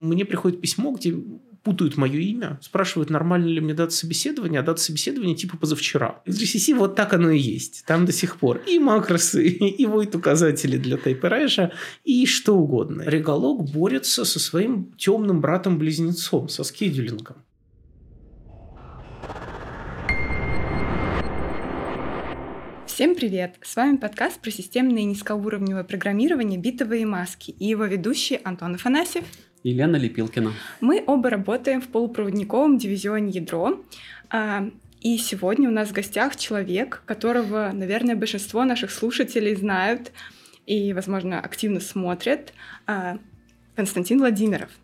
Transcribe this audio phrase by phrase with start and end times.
[0.00, 1.14] Мне приходит письмо, где
[1.62, 6.20] путают мое имя, спрашивают, нормально ли мне дата собеседования, а дата собеседования типа позавчера.
[6.26, 7.82] В GCC вот так оно и есть.
[7.86, 11.72] Там до сих пор и макросы, и void указатели для тайперайжа,
[12.04, 13.04] и что угодно.
[13.06, 17.36] Реголог борется со своим темным братом-близнецом, со скедулингом.
[22.86, 23.56] Всем привет!
[23.62, 29.24] С вами подкаст про системное и низкоуровневое программирование «Битовые маски» и его ведущий Антон Афанасьев
[29.66, 30.52] Елена Лепилкина.
[30.80, 33.84] Мы оба работаем в полупроводниковом дивизионе «Ядро».
[34.30, 40.12] А, и сегодня у нас в гостях человек, которого, наверное, большинство наших слушателей знают
[40.66, 42.52] и, возможно, активно смотрят,
[42.86, 43.18] а,
[43.74, 44.70] Константин Владимиров–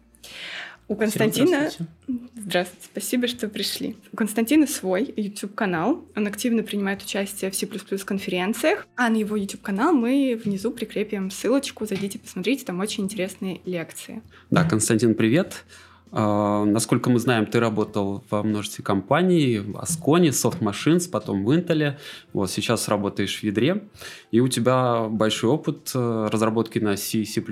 [0.92, 1.70] у Константина...
[1.70, 1.92] Здравствуйте.
[2.36, 3.96] Здравствуйте, спасибо, что пришли.
[4.12, 6.04] У Константина свой YouTube-канал.
[6.14, 7.66] Он активно принимает участие в C++
[8.04, 8.86] конференциях.
[8.96, 11.86] А на его YouTube-канал мы внизу прикрепим ссылочку.
[11.86, 14.22] Зайдите, посмотрите, там очень интересные лекции.
[14.50, 15.64] Да, Константин, привет.
[16.10, 21.50] Uh, насколько мы знаем, ты работал во множестве компаний, в Ascon, Soft Machines, потом в
[21.50, 21.94] Intel.
[22.34, 23.84] Вот сейчас работаешь в ядре.
[24.30, 27.42] И у тебя большой опыт э, разработки на C, C++,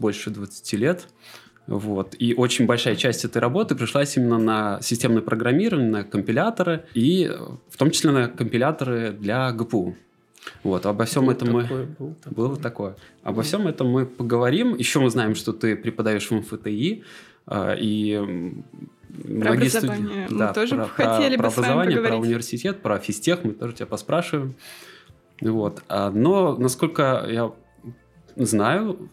[0.00, 1.06] больше 20 лет.
[1.68, 2.14] Вот.
[2.18, 7.30] И очень большая часть этой работы пришлась именно на системное программирование, на компиляторы, и
[7.68, 9.94] в том числе на компиляторы для ГПУ.
[10.62, 11.86] Вот, обо всем был этом такое, мы...
[11.98, 12.34] Был такое.
[12.34, 12.96] Было такое.
[13.22, 14.74] Обо всем этом мы поговорим.
[14.76, 17.04] Еще мы знаем, что ты преподаешь в МФТИ,
[17.48, 18.54] э, и
[19.40, 20.30] про образование студ...
[20.32, 23.74] мы да, тоже про, хотели про, бы про образование, про университет, про физтех мы тоже
[23.74, 24.54] тебя поспрашиваем.
[25.42, 25.82] Вот.
[25.88, 27.52] А, но, насколько я
[28.36, 29.10] знаю,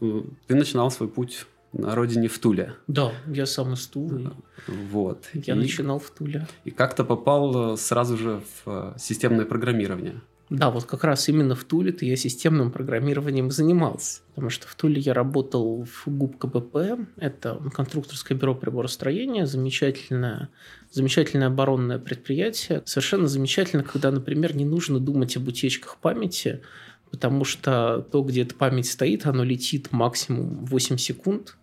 [0.47, 1.45] ты начинал свой путь
[1.77, 2.73] на родине в Туле.
[2.87, 4.31] Да, я сам из Тулы.
[4.67, 5.25] Вот.
[5.33, 6.47] Я и, начинал в Туле.
[6.63, 10.21] И как-то попал э, сразу же в э, системное программирование.
[10.49, 14.21] Да, вот как раз именно в Туле-то я системным программированием занимался.
[14.35, 16.77] Потому что в Туле я работал в ГУП КБП.
[17.17, 19.47] Это конструкторское бюро приборостроения.
[19.47, 20.49] Замечательное,
[20.91, 22.83] замечательное оборонное предприятие.
[22.85, 26.61] Совершенно замечательно, когда, например, не нужно думать об утечках памяти,
[27.09, 31.57] потому что то, где эта память стоит, оно летит максимум 8 секунд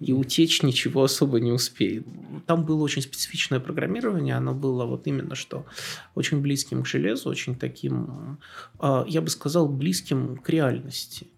[0.00, 2.06] и утечь ничего особо не успеет.
[2.46, 5.66] Там было очень специфичное программирование, оно было вот именно что
[6.14, 8.38] очень близким к железу, очень таким,
[8.78, 11.28] а, я бы сказал, близким к реальности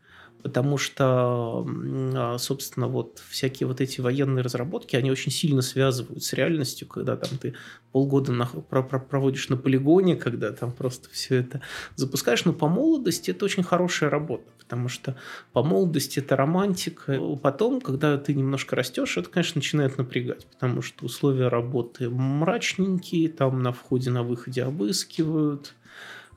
[0.43, 1.67] потому что,
[2.15, 7.17] а, собственно, вот всякие вот эти военные разработки, они очень сильно связывают с реальностью, когда
[7.17, 7.55] там ты
[7.93, 11.61] полгода на, про, про, проводишь на полигоне, когда там просто все это
[11.97, 15.17] запускаешь, но по молодости это очень хорошая работа, потому что
[15.53, 21.05] по молодости это романтика, потом, когда ты немножко растешь, это, конечно, начинает напрягать, потому что
[21.05, 25.75] условия работы мрачненькие, там на входе, на выходе обыскивают,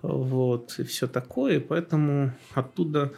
[0.04, 3.14] вот, и все такое, поэтому оттуда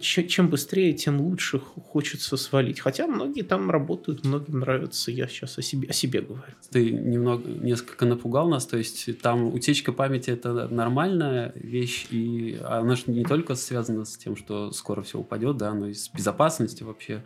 [0.00, 2.80] чем быстрее, тем лучше хочется свалить.
[2.80, 5.10] Хотя многие там работают, многим нравится.
[5.10, 6.54] Я сейчас о себе, о себе говорю.
[6.70, 8.66] Ты немного, несколько напугал нас.
[8.66, 12.06] То есть там утечка памяти– это нормальная вещь.
[12.10, 15.94] И она же не только связана с тем, что скоро все упадет, да, но и
[15.94, 17.22] с безопасностью вообще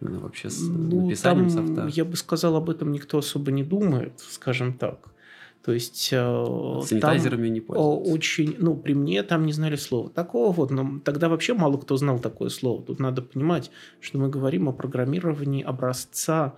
[0.00, 1.88] ну, вообще с ну, написанием там, софта.
[1.88, 5.13] Я бы сказал, об этом никто особо не думает, скажем так.
[5.64, 8.12] То есть э, санитайзерами не пользуются.
[8.12, 11.96] Очень, ну, при мне там не знали слова такого вот, но тогда вообще мало кто
[11.96, 12.82] знал такое слово.
[12.82, 13.70] Тут надо понимать,
[14.00, 16.56] что мы говорим о программировании образца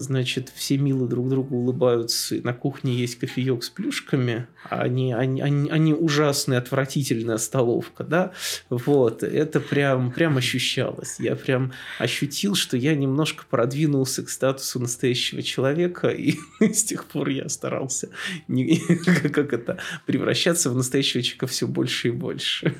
[0.00, 5.40] значит, все мило друг другу улыбаются, на кухне есть кофеек с плюшками, а они, они,
[5.40, 8.32] они, они ужасная, отвратительная столовка, да,
[8.70, 15.42] вот, это прям, прям ощущалось, я прям ощутил, что я немножко продвинулся к статусу настоящего
[15.42, 18.10] человека, и с тех пор я старался
[18.48, 18.78] не,
[19.32, 22.74] как это, превращаться в настоящего человека все больше и больше.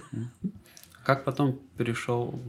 [1.04, 2.40] Как потом перешел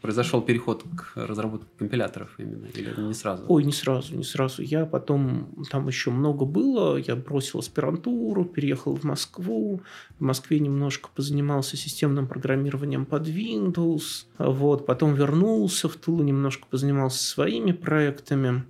[0.00, 3.44] произошел переход к разработке компиляторов именно, или не сразу?
[3.48, 4.62] Ой, не сразу, не сразу.
[4.62, 9.82] Я потом, там еще много было, я бросил аспирантуру, переехал в Москву,
[10.18, 17.22] в Москве немножко позанимался системным программированием под Windows, вот, потом вернулся в Тулу, немножко позанимался
[17.22, 18.64] своими проектами,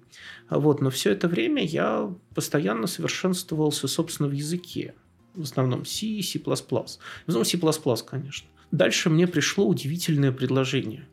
[0.50, 4.94] вот, но все это время я постоянно совершенствовался, собственно, в языке,
[5.34, 6.38] в основном C, C++.
[6.38, 7.58] В основном C++,
[8.06, 8.49] конечно.
[8.76, 11.06] Дальше мне пришло удивительное предложение.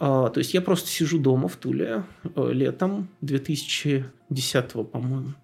[0.00, 5.34] А, то есть я просто сижу дома в Туле э, летом 2010 по-моему,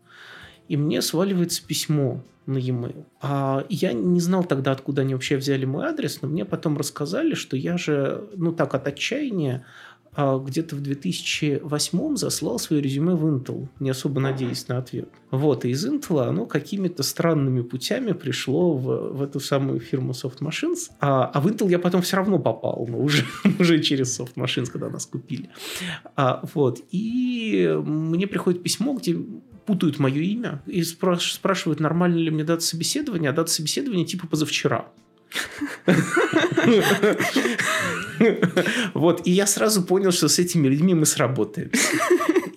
[0.69, 3.05] и мне сваливается письмо на e-mail.
[3.21, 7.35] А я не знал тогда, откуда они вообще взяли мой адрес, но мне потом рассказали,
[7.35, 9.67] что я же, ну так, от отчаяния
[10.17, 15.09] где-то в 2008 заслал свое резюме в Intel, не особо надеясь на ответ.
[15.31, 20.41] Вот, и из Intel оно какими-то странными путями пришло в, в эту самую фирму Soft
[20.41, 20.91] Machines.
[21.01, 23.25] А, а в Intel я потом все равно попал, но уже,
[23.59, 25.49] уже через Soft Machines, когда нас купили.
[26.15, 29.17] А, вот, и мне приходит письмо, где
[29.65, 34.87] путают мое имя и спрашивают, нормально ли мне дата собеседования, а дата собеседования типа позавчера.
[38.95, 41.71] Вот, и я сразу понял, что с этими людьми мы сработаем.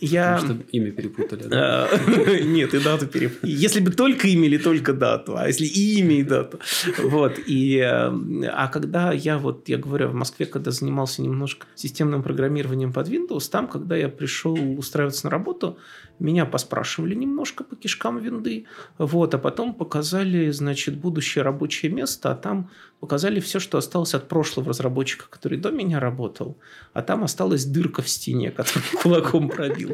[0.02, 0.36] Я...
[0.36, 1.90] Потому что имя перепутали, да?
[2.44, 3.52] Нет, и дату перепутали.
[3.52, 6.60] Если бы только имя или только дату, а если и имя, и дату.
[7.00, 7.80] Вот, и...
[7.80, 13.50] А когда я вот, я говорю, в Москве, когда занимался немножко системным программированием под Windows,
[13.50, 15.78] там, когда я пришел устраиваться на работу,
[16.20, 18.66] меня поспрашивали немножко по кишкам винды,
[18.98, 22.70] вот, а потом показали, значит, будущее рабочее место, а там
[23.00, 26.58] показали все, что осталось от прошлого разработчика, который до меня работал,
[26.94, 29.85] а там осталась дырка в стене, которую кулаком пробил.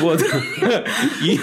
[0.00, 0.22] Вот.
[1.22, 1.38] И,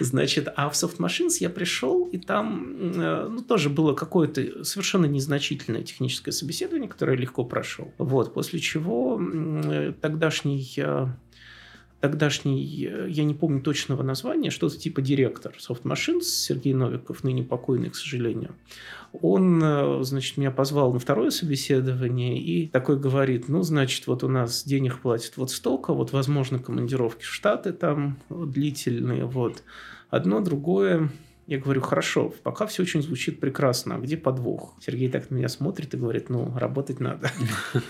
[0.00, 5.06] значит, а в Soft Machines я пришел, и там э, ну, тоже было какое-то совершенно
[5.06, 7.92] незначительное техническое собеседование, которое легко прошел.
[7.98, 11.06] Вот, после чего э, тогдашний э,
[12.02, 17.44] тогдашний, э, я не помню точного названия, что-то типа директор Soft Machines, Сергей Новиков, ныне
[17.44, 18.56] покойный, к сожалению,
[19.12, 24.28] он, э, значит, меня позвал на второе собеседование и такой говорит, ну, значит, вот у
[24.28, 29.62] нас денег платят вот столько, вот, возможно, командировки в Штаты там длительные, вот.
[30.10, 31.08] Одно, другое,
[31.46, 34.74] я говорю, хорошо, пока все очень звучит прекрасно, а где подвох?
[34.80, 37.30] Сергей так на меня смотрит и говорит, ну, работать надо.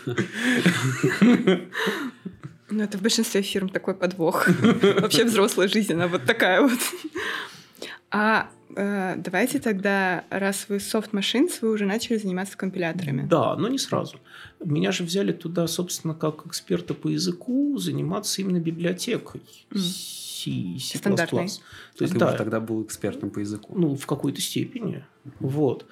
[2.72, 4.48] Ну, это в большинстве фирм такой подвох.
[5.00, 6.78] Вообще взрослая жизнь, она вот такая вот.
[8.10, 13.26] А э, давайте тогда, раз вы soft machines, вы уже начали заниматься компиляторами.
[13.26, 14.16] Да, но не сразу.
[14.64, 19.42] Меня же взяли туда, собственно, как эксперта по языку, заниматься именно библиотекой.
[19.70, 19.78] Mm.
[19.78, 20.98] C, C++.
[20.98, 21.48] Стандартный.
[21.96, 23.74] То есть, а да, тогда был экспертом по языку?
[23.76, 25.04] Ну, в какой-то степени.
[25.24, 25.32] Mm-hmm.
[25.40, 25.86] Вот.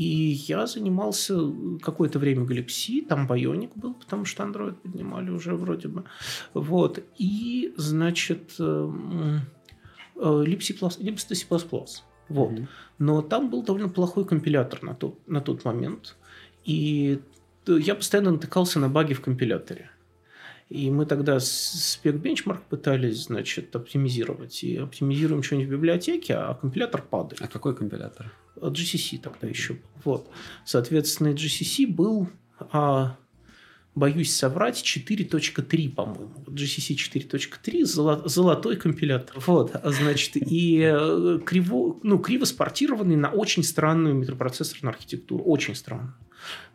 [0.00, 1.34] И я занимался
[1.82, 6.04] какое-то время Galaxy, там Bionic был, потому что Android поднимали уже вроде бы.
[6.54, 7.04] Вот.
[7.18, 9.40] И, значит, Lib
[10.62, 11.46] C++, Lib C++.
[12.30, 12.50] Вот.
[12.50, 12.66] Mm-hmm.
[12.98, 16.16] Но там был довольно плохой компилятор на тот, на тот момент.
[16.64, 17.20] И
[17.66, 19.90] я постоянно натыкался на баги в компиляторе.
[20.70, 24.64] И мы тогда спек бенчмарк пытались, значит, оптимизировать.
[24.64, 27.42] И оптимизируем что-нибудь в библиотеке, а компилятор падает.
[27.42, 28.32] А какой компилятор?
[28.62, 29.80] GCC тогда еще был.
[30.04, 30.30] Вот.
[30.64, 32.28] Соответственно, GCC был,
[32.72, 33.16] а,
[33.94, 36.32] боюсь соврать, 4.3, по-моему.
[36.46, 39.36] GCC 4.3 золо, золотой компилятор.
[39.46, 45.44] Вот, значит, и э, криво, ну, криво спортированный на очень странную микропроцессорную архитектуру.
[45.44, 46.14] Очень странную.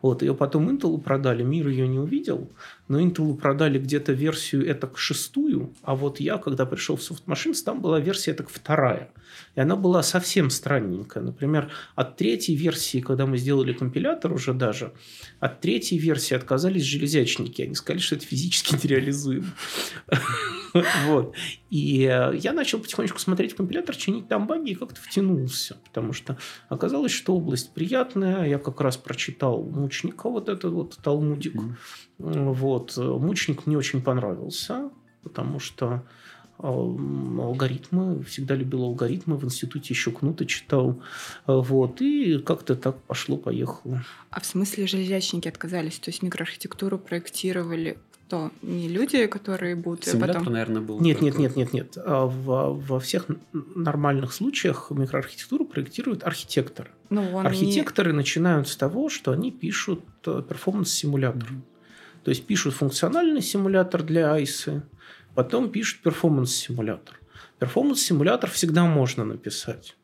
[0.02, 2.50] Вот, ее потом Intel продали, мир ее не увидел,
[2.88, 7.62] но Intel продали где-то версию это шестую, а вот я, когда пришел в Soft Machines,
[7.64, 9.10] там была версия это вторая.
[9.54, 11.22] И она была совсем странненькая.
[11.22, 14.92] Например, от третьей версии, когда мы сделали компилятор уже даже,
[15.40, 17.62] от третьей версии отказались железячники.
[17.62, 19.46] Они сказали, что это физически нереализуемо.
[21.06, 21.34] Вот.
[21.70, 26.36] И э, я начал потихонечку смотреть компилятор, чинить там баги и как-то втянулся, потому что
[26.68, 28.46] оказалось, что область приятная.
[28.46, 31.60] Я как раз прочитал Мучника, вот этот вот Талмудик.
[32.18, 32.96] Вот.
[32.96, 34.90] Мучник мне очень понравился,
[35.22, 36.02] потому что
[36.58, 41.02] алгоритмы, всегда любил алгоритмы, в институте еще Кнута читал,
[41.46, 44.02] вот, и как-то так пошло-поехало.
[44.30, 45.98] А в смысле железячники отказались?
[45.98, 48.50] То есть микроархитектуру проектировали кто?
[48.62, 50.52] Не люди, которые будут Симулятор, потом...
[50.54, 51.00] наверное, был.
[51.00, 51.96] Нет, нет, нет, нет, нет.
[51.96, 56.90] А во, во всех нормальных случаях микроархитектуру проектируют архитекторы.
[57.10, 58.16] Ну, он Архитекторы не...
[58.16, 61.48] начинают с того, что они пишут э, перформанс-симулятор.
[61.48, 62.22] Mm-hmm.
[62.24, 64.82] То есть пишут функциональный симулятор для айсы,
[65.36, 67.20] потом пишут перформанс-симулятор.
[67.60, 69.96] Перформанс-симулятор всегда можно написать.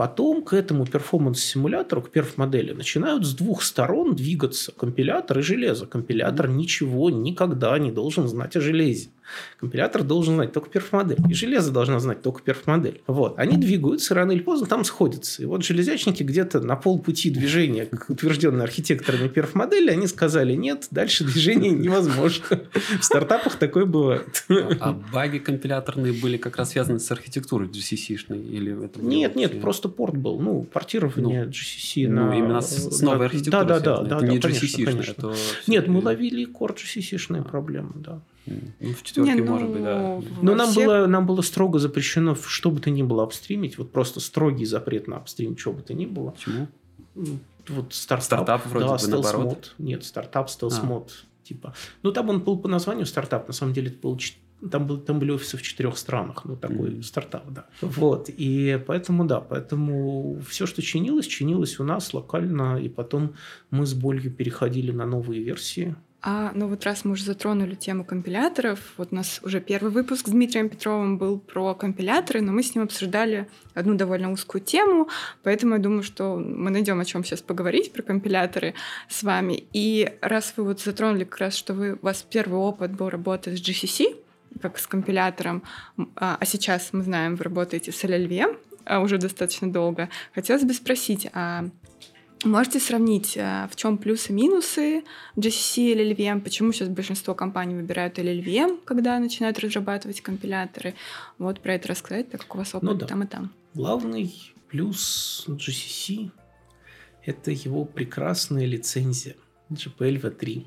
[0.00, 5.84] Потом к этому перформанс-симулятору, к перф-модели, начинают с двух сторон двигаться компилятор и железо.
[5.84, 9.10] Компилятор ничего никогда не должен знать о железе.
[9.58, 11.18] Компилятор должен знать только перф-модель.
[11.28, 13.02] И железо должно знать только перф-модель.
[13.06, 13.38] Вот.
[13.38, 15.42] Они двигаются, рано или поздно там сходятся.
[15.42, 21.24] И вот железячники где-то на полпути движения к утвержденной архитекторами перф-модели, они сказали, нет, дальше
[21.24, 22.60] движение невозможно.
[23.00, 24.44] В стартапах такое бывает.
[24.80, 28.42] А баги компиляторные были как раз связаны с архитектурой GCC-шной?
[28.42, 30.40] Или это нет, нет, просто порт был.
[30.40, 32.38] Ну, портирование ну, GCC ну, на...
[32.38, 34.16] именно с, новой архитектурой Да, да, да.
[34.16, 35.36] Это да, не GCC-шная.
[35.66, 38.20] Нет, мы ловили кор GCC-шные проблемы, да.
[38.46, 40.20] Ну, в четверке, не, ну, может быть, да.
[40.42, 40.86] Но нам, всех...
[40.86, 43.78] было, нам было строго запрещено что бы то ни было обстримить.
[43.78, 46.30] Вот просто строгий запрет на обстрим, что бы то ни было.
[46.30, 46.68] Почему?
[47.68, 48.24] Вот стартап.
[48.24, 49.74] Стартап вроде да, бы наоборот.
[49.78, 51.10] Нет, стартап, стелс-мод.
[51.10, 51.46] А.
[51.46, 51.74] Типа.
[52.02, 53.46] Ну, там он был по названию стартап.
[53.46, 54.18] На самом деле, это был
[54.70, 57.02] там, был, там были офисы в четырех странах, ну, такой mm-hmm.
[57.02, 57.66] стартап, да.
[57.80, 63.34] Вот, и поэтому, да, поэтому все, что чинилось, чинилось у нас локально, и потом
[63.70, 68.04] мы с болью переходили на новые версии, а, ну вот раз мы уже затронули тему
[68.04, 72.62] компиляторов, вот у нас уже первый выпуск с Дмитрием Петровым был про компиляторы, но мы
[72.62, 75.08] с ним обсуждали одну довольно узкую тему,
[75.42, 78.74] поэтому я думаю, что мы найдем о чем сейчас поговорить про компиляторы
[79.08, 79.64] с вами.
[79.72, 83.58] И раз вы вот затронули как раз, что вы, у вас первый опыт был работать
[83.58, 84.16] с GCC,
[84.60, 85.62] как с компилятором,
[86.16, 88.58] а, а сейчас мы знаем, вы работаете с LLVM
[88.98, 91.66] уже достаточно долго, хотелось бы спросить, а
[92.44, 95.04] Можете сравнить, э, в чем плюсы и минусы
[95.36, 100.94] GCC или LLVM, почему сейчас большинство компаний выбирают LLVM, когда начинают разрабатывать компиляторы.
[101.38, 103.06] Вот про это рассказать, так как у вас опыт ну, да.
[103.06, 103.52] там и там.
[103.74, 106.30] Главный плюс GCC–
[107.26, 109.36] это его прекрасная лицензия
[109.70, 110.66] GPL v3.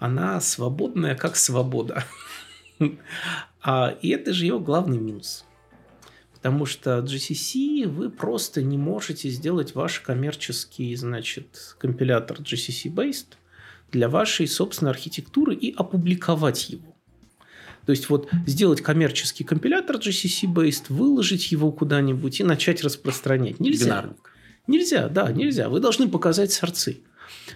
[0.00, 2.04] Она свободная, как свобода.
[3.64, 5.44] А, и это же его главный минус–
[6.42, 13.34] Потому что GCC вы просто не можете сделать ваш коммерческий, значит, компилятор GCC-based
[13.92, 16.96] для вашей собственной архитектуры и опубликовать его.
[17.86, 23.60] То есть вот сделать коммерческий компилятор GCC-based, выложить его куда-нибудь и начать распространять.
[23.60, 23.84] Нельзя.
[23.86, 24.32] Бинарник.
[24.66, 25.68] Нельзя, да, нельзя.
[25.68, 27.02] Вы должны показать сорцы.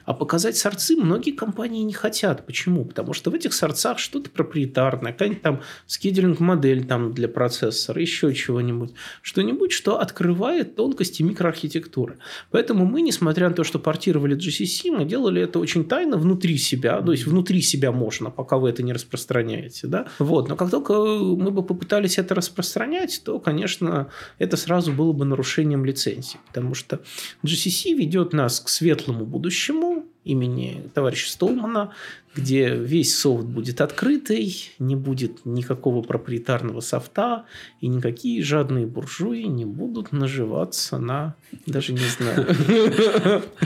[0.05, 2.47] А показать сорцы многие компании не хотят.
[2.47, 2.85] Почему?
[2.85, 8.93] Потому что в этих сорцах что-то проприетарное, какая-нибудь там скедлинг-модель там для процессора, еще чего-нибудь.
[9.23, 12.19] Что-нибудь, что открывает тонкости микроархитектуры.
[12.51, 17.01] Поэтому мы, несмотря на то, что портировали GCC, мы делали это очень тайно внутри себя.
[17.03, 19.87] То есть внутри себя можно, пока вы это не распространяете.
[19.87, 20.07] Да?
[20.19, 20.49] Вот.
[20.49, 25.85] Но как только мы бы попытались это распространять, то, конечно, это сразу было бы нарушением
[25.85, 26.39] лицензии.
[26.49, 27.01] Потому что
[27.45, 31.93] GCC ведет нас к светлому будущему, будущему имени товарища Столмана,
[32.35, 37.45] где весь софт будет открытый, не будет никакого проприетарного софта,
[37.81, 41.35] и никакие жадные буржуи не будут наживаться на...
[41.67, 42.47] Даже не знаю.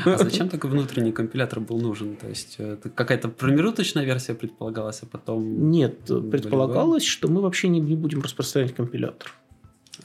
[0.04, 2.16] А зачем такой внутренний компилятор был нужен?
[2.16, 5.70] То есть, это какая-то промежуточная версия предполагалась, а потом...
[5.70, 9.32] Нет, предполагалось, что мы вообще не, не будем распространять компилятор.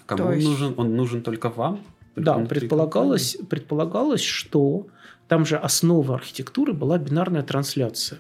[0.06, 0.74] Кому он нужен?
[0.78, 1.80] Он нужен только вам?
[2.16, 4.88] Да, предполагалось, предполагалось, что
[5.28, 8.20] там же основа архитектуры была бинарная трансляция.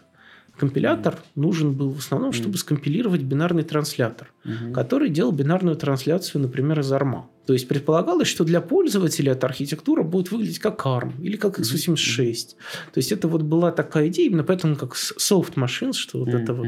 [0.58, 1.42] Компилятор mm-hmm.
[1.42, 4.72] нужен был в основном, чтобы скомпилировать бинарный транслятор, mm-hmm.
[4.72, 7.24] который делал бинарную трансляцию, например, из ARM.
[7.46, 11.96] То есть предполагалось, что для пользователя эта архитектура будет выглядеть как ARM или как x86.
[11.96, 12.56] Mm-hmm.
[12.94, 16.44] То есть это вот была такая идея, именно поэтому как soft machines, что вот mm-hmm.
[16.44, 16.68] это вот,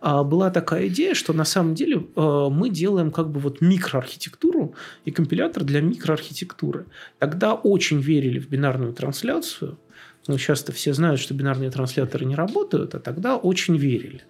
[0.00, 4.74] а, была такая идея, что на самом деле а, мы делаем как бы вот микроархитектуру
[5.04, 6.86] и компилятор для микроархитектуры.
[7.18, 9.78] Тогда очень верили в бинарную трансляцию,
[10.26, 14.22] ну, сейчас-то все знают, что бинарные трансляторы не работают, а тогда очень верили.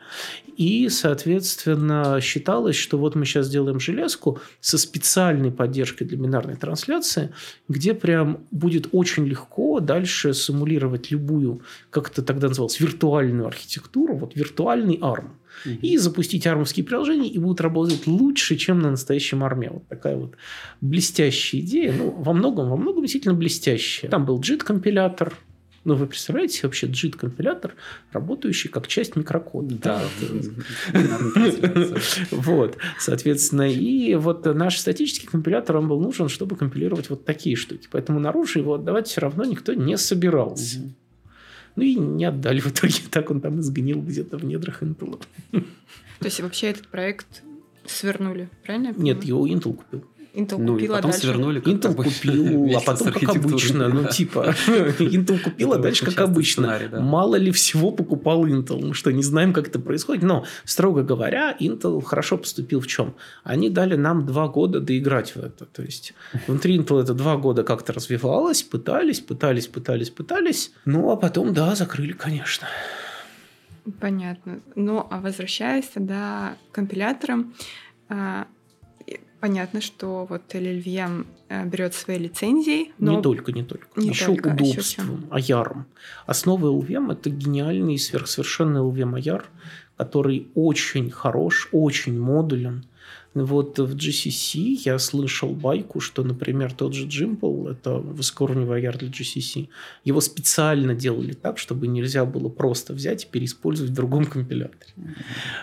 [0.57, 7.33] И, соответственно, считалось, что вот мы сейчас делаем железку со специальной поддержкой для бинарной трансляции,
[7.69, 14.37] где прям будет очень легко дальше симулировать любую, как это тогда называлось, виртуальную архитектуру, вот
[14.37, 15.31] виртуальный ARM–
[15.83, 19.71] и запустить армовские приложения, и будут работать лучше, чем на настоящем арме.
[19.71, 20.35] Вот такая вот
[20.81, 21.93] блестящая идея.
[21.93, 24.11] Ну, во многом, во многом действительно блестящая.
[24.11, 25.35] Там был JIT-компилятор,
[25.85, 27.75] ну, вы представляете вообще JIT-компилятор,
[28.13, 29.77] работающий как часть микрокода.
[29.77, 30.03] Да.
[32.31, 37.89] Вот, соответственно, и вот наш статический компилятор, он был нужен, чтобы компилировать вот такие штуки.
[37.91, 40.81] Поэтому наружу его отдавать все равно никто не собирался.
[41.77, 45.23] Ну и не отдали в итоге, так он там и сгнил где-то в недрах Intel.
[45.53, 47.43] То есть вообще этот проект
[47.87, 48.93] свернули, правильно?
[48.97, 50.05] Нет, его Intel купил.
[50.35, 51.27] Intel Ну, и купила потом дальше.
[51.27, 51.63] свернули.
[51.63, 54.55] Intel купил, а потом как обычно, ну типа,
[54.99, 56.63] Intel купил, а Это дальше как обычно.
[56.65, 57.01] сценарий, да.
[57.01, 60.23] Мало ли всего покупал Intel, мы что, не знаем, как это происходит.
[60.23, 63.15] Но, строго говоря, Intel хорошо поступил в чем?
[63.43, 65.65] Они дали нам два года доиграть в это.
[65.67, 66.15] То есть,
[66.47, 70.73] внутри Intel это два года как-то развивалось, пытались, пытались, пытались, пытались.
[70.85, 72.67] Ну, а потом, да, закрыли, конечно.
[73.99, 74.61] Понятно.
[74.77, 77.55] Ну, а возвращаясь тогда к компиляторам,
[78.09, 78.47] а,
[79.41, 83.89] понятно, что вот LLVM э, берет свои лицензии, но Не только, не только.
[83.97, 85.87] Не еще только, а еще удобством, аяром.
[86.27, 89.47] Основа LVM– это гениальный сверхсовершенный LVM аяр,
[89.97, 92.85] который очень хорош, очень модулен.
[93.35, 99.09] Вот в GCC я слышал байку, что, например, тот же Jimple, это высокоуровневый аяр для
[99.09, 99.69] GCC,
[100.05, 104.93] его специально делали так, чтобы нельзя было просто взять и переиспользовать в другом компиляторе.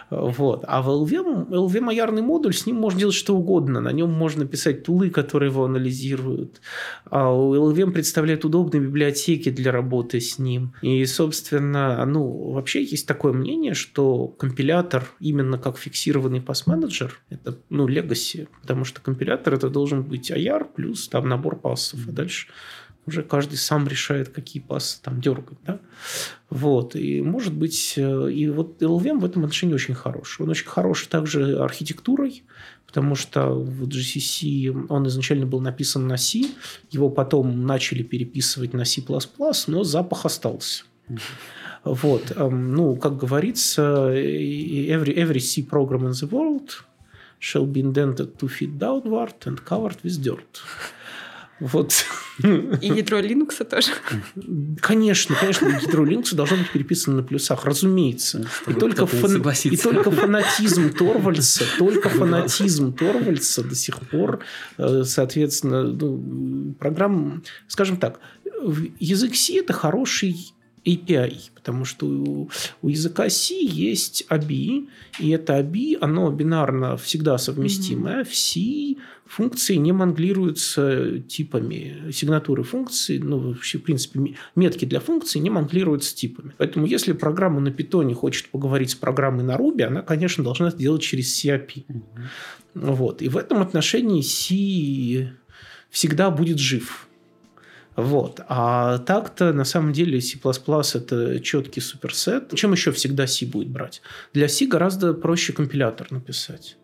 [0.10, 0.64] Вот.
[0.68, 3.82] А в LVM, LVM аярный модуль, с ним можно делать что угодно.
[3.82, 6.62] На нем можно писать тулы, которые его анализируют.
[7.06, 10.74] А у LVM представляет удобные библиотеки для работы с ним.
[10.82, 17.88] И, собственно, ну, вообще есть такое мнение, что компилятор, именно как фиксированный пас-менеджер, это, ну,
[17.88, 22.48] legacy, потому что компилятор это должен быть AR плюс там набор пассов, а дальше
[23.08, 25.80] уже каждый сам решает, какие пассы там дергать, да?
[26.50, 30.40] Вот, и может быть, э, и вот LVM в этом отношении очень хорош.
[30.42, 32.44] Он очень хорош также архитектурой,
[32.86, 36.44] потому что в GCC он изначально был написан на C,
[36.92, 39.02] его потом начали переписывать на C++,
[39.68, 40.84] но запах остался.
[41.84, 46.70] Вот, эм, ну, как говорится, every, every C program in the world
[47.40, 50.62] shall be indented two feet downward and covered with dirt.
[51.60, 52.06] Вот.
[52.44, 53.92] и ядро Linux тоже.
[54.80, 58.46] Конечно, конечно, ядро Linux должно быть переписано на плюсах, разумеется.
[58.68, 64.44] И только, фан- и только фанатизм Торвальца, только фанатизм Торвальца до сих пор,
[64.78, 68.20] э, соответственно, ну, программ, скажем так,
[69.00, 70.54] язык C– это хороший
[70.88, 72.50] API, потому что у,
[72.82, 74.88] у языка C есть ABI,
[75.20, 78.24] и это ABI, оно бинарно всегда совместимое.
[78.24, 78.96] В C
[79.26, 82.12] функции не манглируются типами.
[82.12, 86.54] Сигнатуры функций, ну, вообще, в принципе, ме- метки для функций не манглируются типами.
[86.58, 90.78] Поэтому, если программа на питоне хочет поговорить с программой на Ruby, она, конечно, должна это
[90.78, 91.84] делать через CAP.
[92.74, 93.22] Вот.
[93.22, 95.34] И в этом отношении C
[95.90, 97.07] всегда будет жив.
[97.98, 98.42] Вот.
[98.48, 102.54] А так-то, на самом деле, C++ это четкий суперсет.
[102.54, 104.04] Чем еще всегда C будет брать?
[104.34, 106.78] Для C гораздо проще компилятор написать.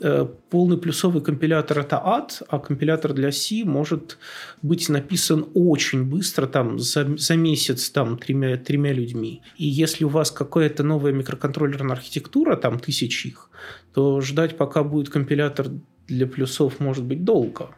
[0.00, 4.16] Э, Полный плюсовый компилятор– это ад, а компилятор для C может
[4.62, 9.42] быть написан очень быстро, там, за, за месяц, там, тремя, тремя людьми.
[9.58, 13.50] И если у вас какая-то новая микроконтроллерная архитектура, там, тысяч их,
[13.92, 15.66] то ждать, пока будет компилятор
[16.08, 17.68] для плюсов, может быть долго.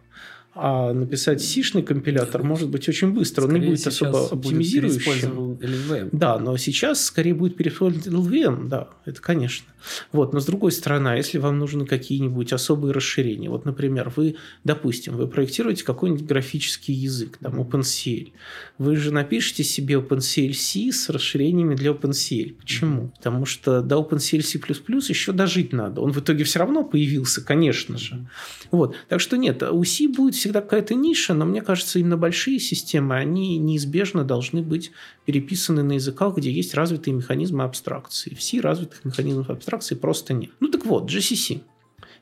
[0.61, 3.45] А написать сишный компилятор может быть очень быстро.
[3.45, 5.53] Он не Скорее, будет особо будет оптимизирующим.
[5.53, 6.09] LLVM.
[6.11, 9.69] Да, но сейчас скорее будет переиспользован LVM, да, это конечно.
[10.13, 14.35] Вот, но с другой стороны, а если вам нужны какие-нибудь особые расширения, вот, например, вы,
[14.65, 18.33] допустим, вы проектируете какой-нибудь графический язык, там, OpenCL,
[18.79, 22.55] вы же напишите себе OpenCL C с расширениями для OpenCL.
[22.55, 23.13] Почему?
[23.17, 26.01] Потому что до OpenCL C++ еще дожить надо.
[26.01, 28.27] Он в итоге все равно появился, конечно же.
[28.71, 28.97] Вот.
[29.09, 33.17] Так что нет, у C будет всегда какая-то ниша, но мне кажется, именно большие системы,
[33.17, 34.93] они неизбежно должны быть
[35.25, 38.35] переписаны на языках, где есть развитые механизмы абстракции.
[38.35, 40.51] В C развитых механизмов абстракции просто нет.
[40.61, 41.63] Ну так вот, GCC.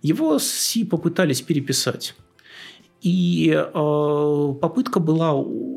[0.02, 2.14] Его C попытались переписать.
[3.02, 5.34] И э, попытка была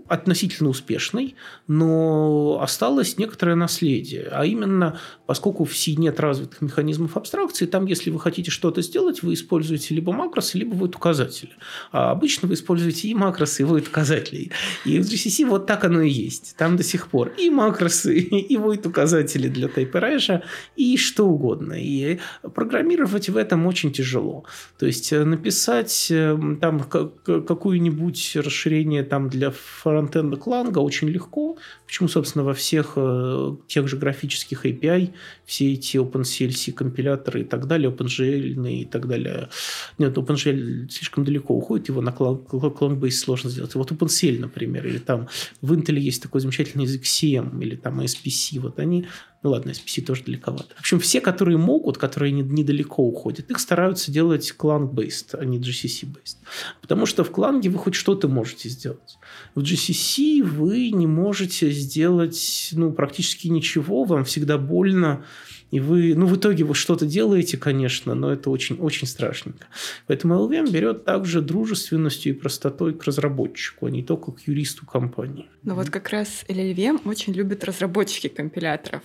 [0.08, 1.36] относительно успешной,
[1.68, 4.30] но осталось некоторое наследие.
[4.32, 9.22] А именно, поскольку в C нет развитых механизмов абстракции, там, если вы хотите что-то сделать,
[9.22, 11.52] вы используете либо макросы, либо void указатели.
[11.92, 14.52] А обычно вы используете и макросы, и void указатели.
[14.86, 16.56] И в GCC вот так оно и есть.
[16.58, 20.44] Там до сих пор и макросы, и void указатели для тайперэжа,
[20.76, 21.74] и что угодно.
[21.74, 22.20] И
[22.56, 24.46] программировать в этом очень тяжело.
[24.80, 26.80] То есть э, написать э, там
[27.24, 31.58] к- какое-нибудь расширение там для фронтенда Кланга очень легко.
[31.86, 35.14] Почему, собственно, во всех э, тех же графических API
[35.46, 39.50] все эти OpenCLC компиляторы и так далее, OpenGL и так далее.
[39.98, 43.76] Нет, OpenGL слишком далеко уходит, его на Clang-based сложно сделать.
[43.76, 45.28] Вот OpenCL, например, или там
[45.62, 48.60] в Intel есть такой замечательный язык CM или там SPC.
[48.60, 49.08] Вот они
[49.42, 50.76] ну ладно, SPC тоже далековато.
[50.76, 56.38] В общем, все, которые могут, которые недалеко уходят, их стараются делать Clang-based, а не GCC-based.
[56.82, 59.18] Потому что в Clang вы хоть что-то можете сделать.
[59.56, 65.26] В GCC вы не можете сделать ну, практически ничего, вам всегда больно,
[65.72, 69.68] и вы, ну, в итоге вы что-то делаете, конечно, но это очень-очень страшненько.
[70.08, 75.48] Поэтому LVM берет также дружественностью и простотой к разработчику, а не только к юристу компании.
[75.64, 79.04] Но вот как раз LLVM очень любят разработчики компиляторов.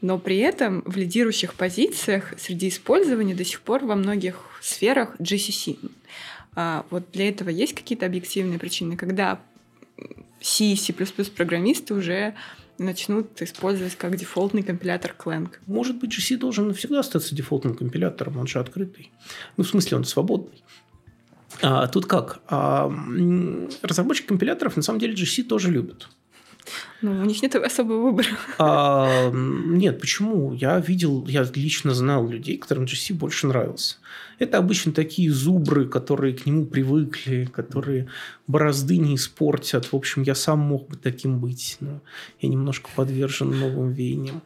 [0.00, 5.78] Но при этом в лидирующих позициях среди использования до сих пор во многих сферах GCC.
[6.56, 9.40] А вот для этого есть какие-то объективные причины, когда
[10.40, 12.34] C, C++ программисты уже
[12.80, 15.50] начнут использовать как дефолтный компилятор Clang.
[15.66, 19.12] Может быть, GC должен навсегда остаться дефолтным компилятором, он же открытый.
[19.56, 20.62] Ну, в смысле, он свободный.
[21.62, 22.40] А тут как?
[22.48, 22.90] А,
[23.82, 26.08] разработчики компиляторов на самом деле GC тоже любят.
[27.02, 28.28] Ну, у них нет особого выбора.
[28.58, 30.52] А, нет, почему?
[30.52, 33.96] Я видел, я лично знал людей, которым GC больше нравился.
[34.38, 38.08] Это обычно такие зубры, которые к нему привыкли, которые
[38.46, 39.86] борозды не испортят.
[39.86, 42.00] В общем, я сам мог бы таким быть, но
[42.40, 44.42] я немножко подвержен новым веяниям.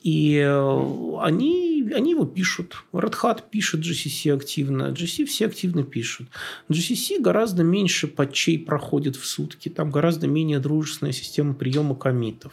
[0.00, 2.76] И э, они, они его пишут.
[2.92, 4.92] Red Hat пишет GCC активно.
[4.92, 6.28] GCC все активно пишут.
[6.70, 9.68] GCC гораздо меньше патчей проходит в сутки.
[9.68, 12.52] Там гораздо менее дружественная система приема комитов.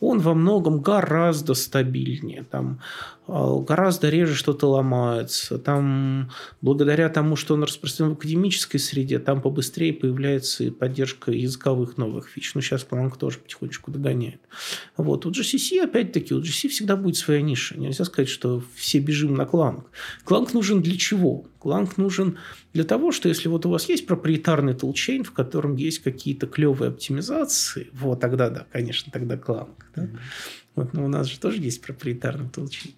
[0.00, 2.44] Он во многом гораздо стабильнее.
[2.50, 2.80] Там
[3.26, 5.58] а, гораздо реже что-то ломается.
[5.58, 11.96] Там, благодаря тому, что он распространен в академической среде, там побыстрее появляется и поддержка языковых
[11.96, 12.54] новых фич.
[12.54, 14.40] Ну, сейчас Clang тоже потихонечку догоняет.
[14.96, 15.24] Вот.
[15.26, 17.78] У GCC, опять-таки, у GCC всегда будет своя ниша.
[17.78, 19.84] Нельзя сказать, что все бежим на Clang.
[20.26, 21.46] Clang нужен для чего?
[21.64, 22.38] Clang нужен
[22.72, 26.90] для того, что если вот у вас есть проприетарный тулчейн, в котором есть какие-то клевые
[26.90, 29.70] оптимизации, вот тогда да, конечно, тогда Clang.
[29.96, 30.02] Да?
[30.02, 30.18] Mm-hmm.
[30.74, 32.96] Вот, но у нас же тоже есть проприетарный толчи,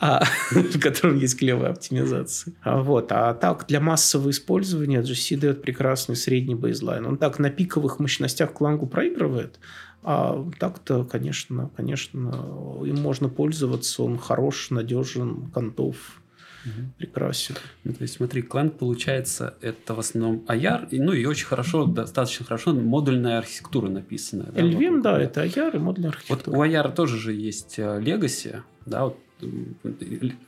[0.00, 2.54] а, в котором есть клевая оптимизация.
[2.62, 7.04] А, вот, а так для массового использования GC дает прекрасный средний бейзлайн.
[7.04, 9.58] Он так на пиковых мощностях клангу проигрывает,
[10.02, 16.22] а так-то, конечно, конечно, им можно пользоваться, он хорош, надежен, контов
[16.64, 16.92] угу.
[16.98, 17.56] прекрасен.
[17.84, 21.84] Ну, то есть, смотри, Clang, получается, это в основном AR, и, ну и очень хорошо,
[21.86, 24.46] достаточно хорошо модульная архитектура написанная.
[24.46, 26.56] LVM, да, да это AR и модульная архитектура.
[26.56, 29.18] Вот у AR тоже же есть э, Legacy, да, вот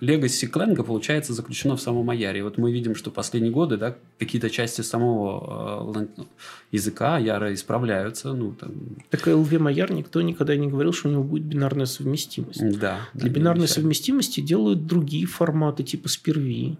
[0.00, 2.42] Legacy Clang, получается, заключено в самом Аяре.
[2.42, 6.24] Вот мы видим, что последние годы да, какие-то части самого э,
[6.72, 8.32] языка Аяра исправляются.
[8.32, 8.72] Ну, там...
[9.10, 12.60] Так LVM Аяр никто никогда не говорил, что у него будет бинарная совместимость.
[12.78, 13.00] Да.
[13.14, 16.76] Для да, бинарной совместимости делают другие форматы, типа SPIR-V.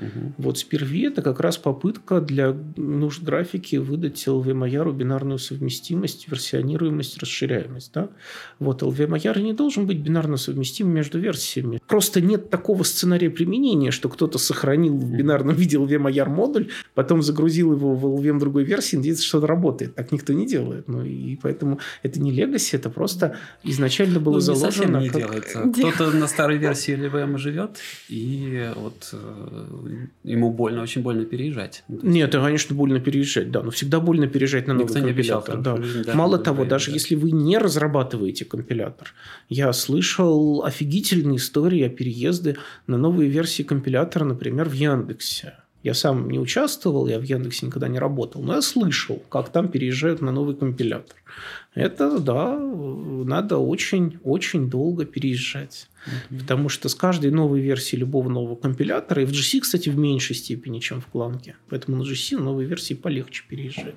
[0.00, 0.32] Угу.
[0.38, 7.92] Вот SPIR-V– это как раз попытка для нужд графики выдать LVMIR бинарную совместимость, версионируемость, расширяемость.
[7.92, 8.08] Да?
[8.58, 11.80] Вот LVMIR не должен быть бинарно совместим между версиями.
[11.86, 17.72] Просто нет такого сценария применения, что кто-то сохранил в бинарном виде LVMIR модуль, потом загрузил
[17.72, 19.94] его в LVM другой версии, надеется, что это работает.
[19.94, 20.88] Так никто не делает.
[20.88, 24.98] Ну, и поэтому это не Legacy, это просто изначально было ну, заложено.
[24.98, 25.18] Не как...
[25.18, 25.60] делается.
[25.72, 29.89] Кто-то на старой версии LVM живет, и вот э,
[30.24, 31.84] ему больно, очень больно переезжать.
[31.88, 35.60] Ну, Нет, это, конечно, больно переезжать, да, но всегда больно переезжать на новый компилятор.
[35.60, 35.76] Да.
[35.76, 36.14] да.
[36.14, 39.12] Мало того, даже если вы не разрабатываете компилятор,
[39.48, 45.54] я слышал офигительные истории о переезде на новые версии компилятора, например, в Яндексе.
[45.82, 49.68] Я сам не участвовал, я в Яндексе никогда не работал, но я слышал, как там
[49.68, 51.16] переезжают на новый компилятор.
[51.74, 55.88] Это, да, надо очень-очень долго переезжать.
[56.06, 56.40] Mm-hmm.
[56.40, 60.36] Потому что с каждой новой версии любого нового компилятора, и в GC, кстати, в меньшей
[60.36, 63.94] степени, чем в Кланке, поэтому на GC новые версии полегче переезжать.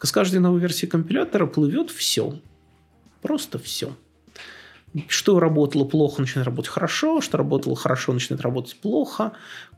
[0.00, 2.40] С каждой новой версии компилятора плывет все.
[3.20, 3.94] Просто все
[5.08, 9.32] что работало плохо, начинает работать хорошо, что работало хорошо, начинает работать плохо,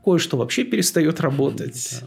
[0.05, 2.03] кое-что вообще перестает работать.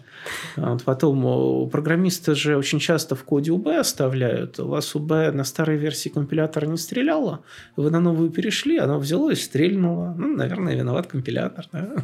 [0.57, 0.71] Да.
[0.71, 4.59] Вот потом программисты же очень часто в коде UB оставляют.
[4.61, 7.43] У вас UB на старой версии компилятора не стреляло,
[7.77, 10.15] вы на новую перешли, оно взяло и стрельнуло.
[10.17, 11.67] Ну, наверное, виноват компилятор.
[11.73, 11.97] Да?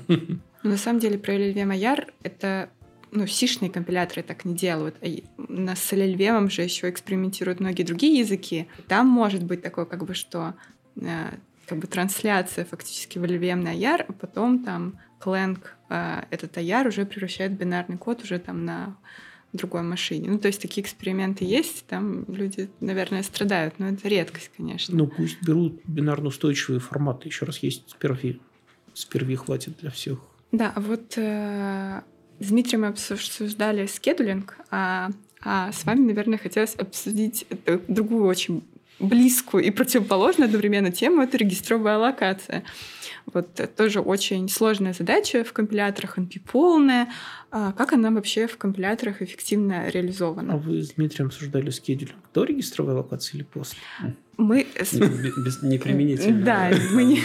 [0.63, 2.69] На самом деле про LLVM это
[3.13, 4.97] ну, сишные компиляторы так не делают.
[5.01, 5.07] А
[5.49, 8.67] на с LLVM же еще экспериментируют многие другие языки.
[8.89, 10.55] Там может быть такое, как бы, что
[11.01, 11.31] Э,
[11.67, 15.59] как бы трансляция фактически в LVM на IAR, а потом там Clang
[15.89, 18.97] э, этот IAR уже превращает бинарный код уже там на
[19.53, 20.31] другой машине.
[20.31, 24.97] Ну, то есть такие эксперименты есть, там люди, наверное, страдают, но это редкость, конечно.
[24.97, 27.29] Ну, пусть берут бинарно устойчивые форматы.
[27.29, 28.41] Еще раз есть сперви.
[28.95, 30.19] Сперви хватит для всех.
[30.53, 32.03] Да, а вот э,
[32.41, 35.11] с Дмитрием мы обсуждали скедулинг, а,
[35.41, 37.47] а с вами, наверное, хотелось обсудить
[37.89, 38.65] другую очень
[38.99, 42.65] близкую и противоположную одновременно тему— это регистровая локация.
[43.33, 47.09] Вот тоже очень сложная задача в компиляторах, NP полная.
[47.51, 50.55] А как она вообще в компиляторах эффективно реализована?
[50.55, 53.79] А вы с Дмитрием обсуждали скедулинг до регистровой локации или после?
[54.37, 54.67] Мы...
[55.63, 57.21] Не применительно Да, мы не...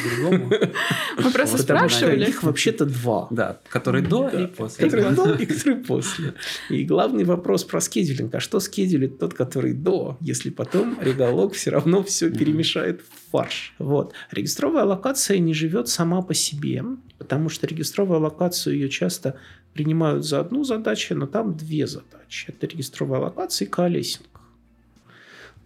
[1.18, 2.30] Мы просто спрашивали.
[2.30, 3.28] Их вообще-то два.
[3.32, 4.86] Да, которые до и после.
[4.86, 6.34] Которые до и которые после.
[6.70, 8.36] И главный вопрос про скедулинг.
[8.36, 13.74] А что скедулит тот, который до, если потом реголог все равно все перемешает в фарш?
[13.80, 14.14] Вот.
[14.30, 16.84] Регистровая локация не живет сама по себе,
[17.18, 19.38] потому что регистровая локацию ее часто
[19.74, 22.46] принимают за одну задачу, но там две задачи.
[22.48, 24.26] Это регистровая локация и коалесинг.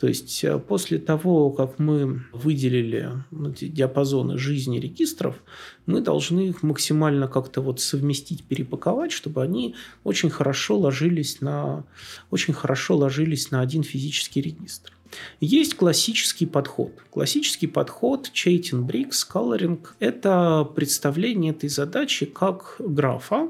[0.04, 3.10] То есть э, после того, как мы выделили
[3.50, 5.42] эти диапазоны жизни регистров,
[5.86, 11.86] мы должны их максимально как-то вот совместить, перепаковать, чтобы они очень хорошо ложились на,
[12.32, 14.92] очень хорошо ложились на один физический регистр.
[15.40, 16.92] Есть классический подход.
[17.12, 23.50] Классический подход Chaitin Bricks Coloring– это представление этой задачи как графа.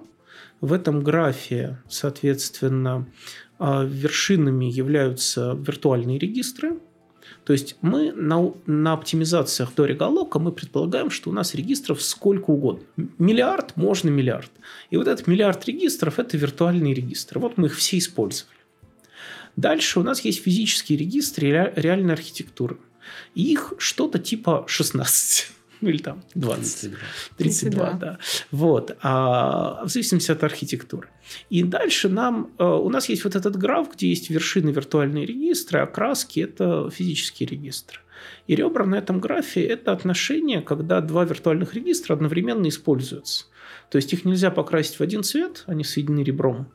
[0.61, 3.05] В этом графе, соответственно,
[3.59, 6.79] а, вершинами являются виртуальные регистры.
[7.45, 12.51] То есть мы на, на оптимизациях до реголока мы предполагаем, что у нас регистров сколько
[12.51, 12.83] угодно.
[13.17, 14.51] Миллиард можно миллиард.
[14.89, 17.39] И вот этот миллиард регистров– это виртуальные регистры.
[17.39, 18.57] Вот мы их все использовали.
[19.55, 22.77] Дальше у нас есть физические регистры реальной архитектуры.
[23.35, 26.91] И их что-то типа 16 ну или там 20.
[26.91, 26.99] 32.
[27.37, 27.93] 32, 32.
[27.99, 28.17] да.
[28.51, 28.97] Вот.
[29.01, 31.09] А, в зависимости от архитектуры.
[31.49, 35.79] И дальше нам, э, у нас есть вот этот граф, где есть вершины виртуальные регистры,
[35.79, 37.99] а краски– это физические регистры.
[38.47, 43.45] И ребра на этом графе– это отношение, когда два виртуальных регистра одновременно используются.
[43.89, 46.71] То есть их нельзя покрасить в один цвет, они соединены ребром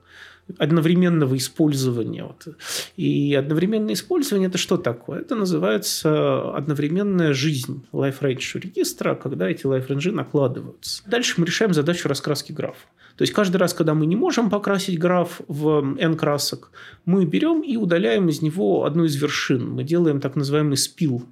[0.57, 2.25] одновременного использования.
[2.25, 2.49] Вот.
[2.97, 5.21] И одновременное использование– это что такое?
[5.21, 11.03] Это называется одновременная жизнь life range регистра, когда эти life range накладываются.
[11.07, 12.87] Дальше мы решаем задачу раскраски графа.
[13.19, 16.71] То есть каждый раз, когда мы не можем покрасить граф в n красок,
[17.05, 19.69] мы берем и удаляем из него одну из вершин.
[19.71, 21.27] Мы делаем так называемый спил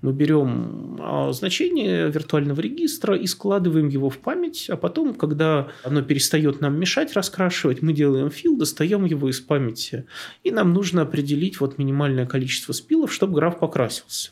[0.00, 6.02] мы берем а, значение виртуального регистра и складываем его в память, а потом, когда оно
[6.02, 10.06] перестает нам мешать раскрашивать, мы делаем фил, достаем его из памяти,
[10.44, 14.30] и нам нужно определить вот минимальное количество спилов, чтобы граф покрасился.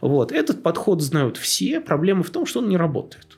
[0.00, 0.32] Вот.
[0.32, 1.80] Этот подход знают все.
[1.80, 3.29] Проблема в том, что он не работает.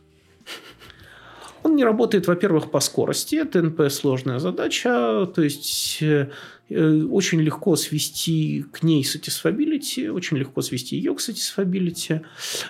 [1.63, 3.37] Он не работает, во-первых, по скорости.
[3.37, 5.27] Это НП сложная задача.
[5.35, 6.31] То есть э,
[6.75, 12.23] Э, очень легко свести к ней satisfability, очень легко свести ее к satisfability.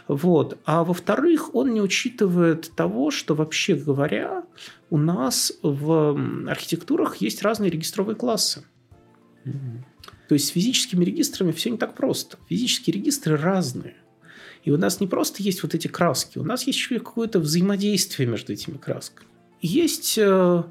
[0.08, 0.58] Вот.
[0.64, 4.44] А во-вторых, он не учитывает того, что вообще говоря,
[4.90, 8.64] у нас в архитектурах есть разные регистровые классы.
[9.44, 9.84] Mm-hmm.
[10.28, 12.38] То есть с физическими регистрами все не так просто.
[12.48, 13.96] Физические регистры разные.
[14.64, 18.28] И у нас не просто есть вот эти краски, у нас есть еще какое-то взаимодействие
[18.28, 19.28] между этими красками.
[19.60, 20.62] Есть э,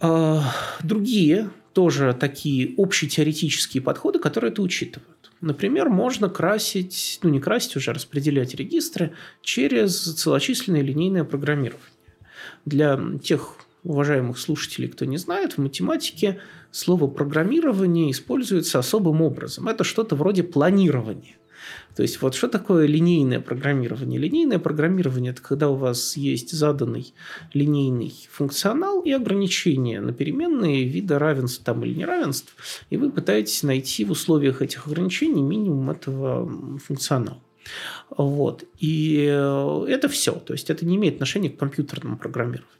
[0.00, 0.40] э,
[0.82, 5.32] другие тоже такие общетеоретические подходы, которые это учитывают.
[5.40, 11.84] Например, можно красить, ну не красить уже, распределять регистры через целочисленное линейное программирование.
[12.64, 19.68] Для тех уважаемых слушателей, кто не знает, в математике слово программирование используется особым образом.
[19.68, 21.36] Это что-то вроде планирования.
[21.94, 24.20] То есть вот что такое линейное программирование?
[24.20, 27.14] Линейное программирование– это когда у вас есть заданный
[27.54, 32.54] линейный функционал и ограничения на переменные вида равенств там или неравенств,
[32.90, 37.40] и вы пытаетесь найти в условиях этих ограничений минимум этого функционала.
[38.10, 38.64] Вот.
[38.78, 40.32] И э, это все.
[40.32, 42.70] То есть это не имеет отношения к компьютерному программированию.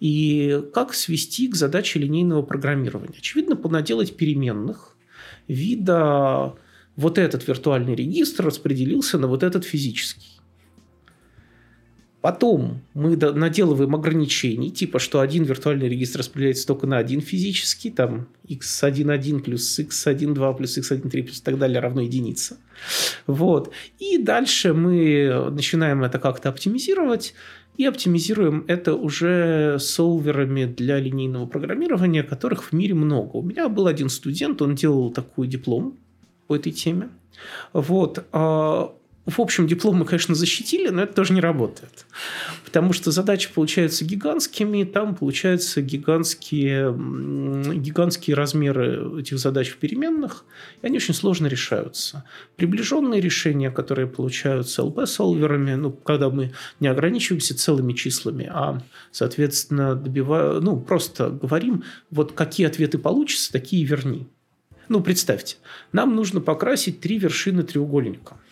[0.00, 3.18] И как свести к задаче линейного программирования?
[3.18, 4.96] Очевидно, понаделать переменных
[5.48, 6.54] вида
[6.96, 10.36] вот этот виртуальный регистр распределился на вот этот физический.
[12.22, 18.26] Потом мы наделываем ограничений, типа, что один виртуальный регистр распределяется только на один физический, там
[18.48, 22.56] x1.1 плюс x1.2 плюс x1.3 плюс и так далее равно единице.
[23.28, 23.70] Вот.
[24.00, 27.32] И дальше мы начинаем это как-то оптимизировать,
[27.76, 33.36] и оптимизируем это уже солверами для линейного программирования, которых в мире много.
[33.36, 35.96] У меня был один студент, он делал такой диплом,
[36.46, 37.08] по этой теме.
[37.72, 38.24] Вот.
[38.32, 38.92] А
[39.26, 42.06] в общем, диплом мы, конечно, защитили, но это тоже не работает.
[42.64, 46.92] Потому что задачи получаются гигантскими, там получаются гигантские,
[47.76, 50.44] гигантские размеры этих задач в переменных,
[50.80, 52.24] и они очень сложно решаются.
[52.54, 58.80] Приближенные решения, которые получаются LP-солверами, ну, когда мы не ограничиваемся целыми числами, а,
[59.10, 61.82] соответственно, добиваем, ну, просто говорим,
[62.12, 64.28] вот какие ответы получатся, такие верни.
[64.88, 65.56] Ну, представьте,
[65.92, 68.36] нам нужно покрасить три вершины треугольника–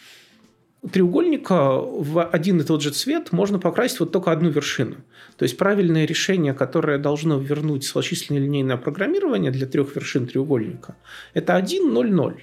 [0.90, 4.96] треугольника в один и тот же цвет можно покрасить вот только одну вершину.
[5.36, 10.96] То есть правильное решение, которое должно вернуть злочисленное линейное программирование для трех вершин треугольника,
[11.32, 12.34] это 1, 0, 0.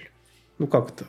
[0.57, 1.05] Ну как-то.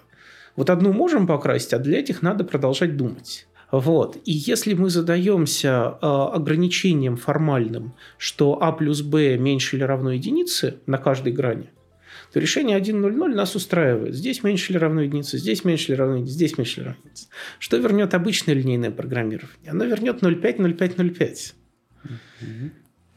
[0.57, 3.47] Вот одну можем покрасить, а для этих надо продолжать думать.
[3.71, 4.18] Вот.
[4.27, 10.77] И если мы задаемся э, ограничением формальным, что а плюс b меньше или равно единице
[10.87, 11.71] на каждой грани–
[12.33, 14.14] то решение 1.0.0 нас устраивает.
[14.14, 17.29] Здесь меньше или равно единице, здесь меньше или равно единице, здесь меньше или равно единице.
[17.59, 19.71] Что вернет обычное линейное программирование?
[19.71, 21.53] Оно вернет 0.5, 0.5, 0.5.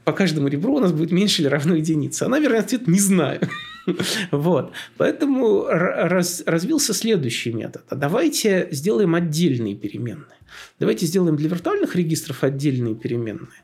[0.03, 2.23] По каждому ребру у нас будет меньше или равно единице.
[2.23, 3.41] Она вернет ответ «не знаю».
[4.31, 4.73] вот.
[4.97, 7.85] Поэтому раз, развился следующий метод.
[7.89, 10.37] А давайте сделаем отдельные переменные.
[10.79, 13.63] Давайте сделаем для виртуальных регистров отдельные переменные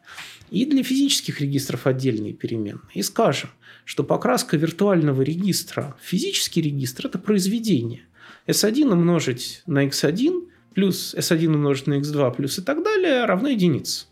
[0.51, 2.91] и для физических регистров отдельные переменные.
[2.93, 3.49] И скажем,
[3.85, 8.03] что покраска виртуального регистра в физический регистр– это произведение.
[8.47, 14.07] S1 умножить на x1 плюс S1 умножить на x2 плюс и так далее равно единице.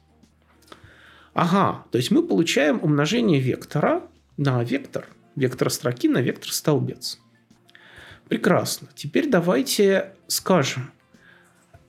[1.34, 4.04] Ага, то есть мы получаем умножение вектора
[4.38, 7.20] на вектор, вектор строки на вектор столбец.
[8.30, 8.88] Прекрасно.
[8.96, 10.92] Теперь давайте скажем,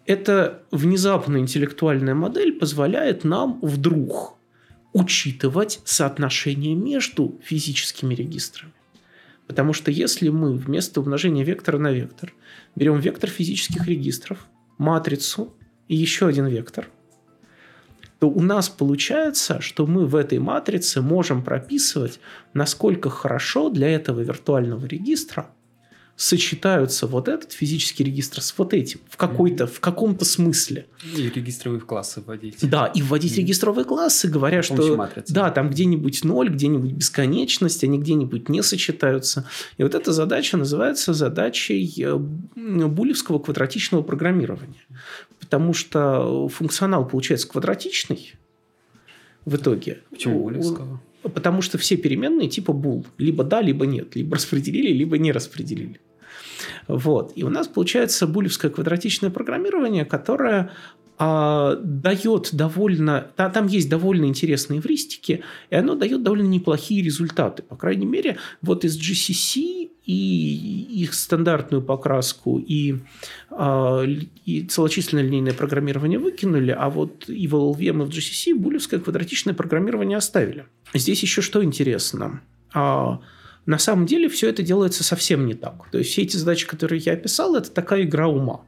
[0.06, 4.39] эта внезапная интеллектуальная модель позволяет нам вдруг
[4.92, 8.72] учитывать соотношение между физическими регистрами.
[9.46, 12.32] Потому что если мы вместо умножения вектора на вектор
[12.76, 14.46] берем вектор физических регистров,
[14.78, 15.54] матрицу
[15.88, 16.88] и еще один вектор,
[18.20, 22.20] то у нас получается, что мы в этой матрице можем прописывать,
[22.52, 25.50] насколько хорошо для этого виртуального регистра
[26.20, 30.84] сочетаются вот этот физический регистр с вот этим в какой-то, в каком-то смысле.
[31.16, 32.58] И регистровые классы вводить.
[32.60, 33.40] Да, и вводить mm.
[33.40, 35.32] регистровые классы, говоря, что матрицы.
[35.32, 39.48] да, там где-нибудь ноль, где-нибудь бесконечность, они где-нибудь не сочетаются.
[39.78, 44.84] И вот эта задача называется задачей э, булевского квадратичного программирования.
[45.38, 48.34] Потому что функционал получается квадратичный
[49.46, 50.02] в итоге.
[50.10, 51.00] Почему булевского?
[51.22, 53.06] Потому что все переменные типа бул.
[53.16, 54.16] Либо да, либо нет.
[54.16, 55.98] Либо распределили, либо не распределили.
[56.90, 57.32] Вот.
[57.34, 60.70] И у нас получается булевское квадратичное программирование, которое
[61.18, 63.30] а, дает довольно...
[63.36, 67.62] Да, там есть довольно интересные эвристики, и оно дает довольно неплохие результаты.
[67.62, 72.96] По крайней мере, вот из GCC и их стандартную покраску и,
[73.50, 74.02] а,
[74.46, 79.54] и целочисленное линейное программирование выкинули, а вот и в LLVM и в GCC булевское квадратичное
[79.54, 80.66] программирование оставили.
[80.94, 82.40] Здесь еще что интересно
[82.72, 83.20] а,–
[83.66, 85.90] на самом деле все это делается совсем не так.
[85.90, 88.62] То есть все эти задачи, которые я описал, это такая игра ума.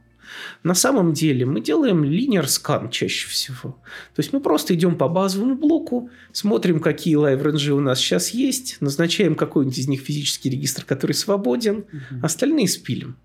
[0.63, 3.81] На самом деле мы делаем линейный скан чаще всего.
[4.15, 7.99] То есть мы просто идем по базовому блоку, смотрим, какие live range и у нас
[7.99, 12.19] сейчас есть, назначаем какой-нибудь из них физический регистр, который свободен, угу.
[12.23, 13.17] остальные спилим.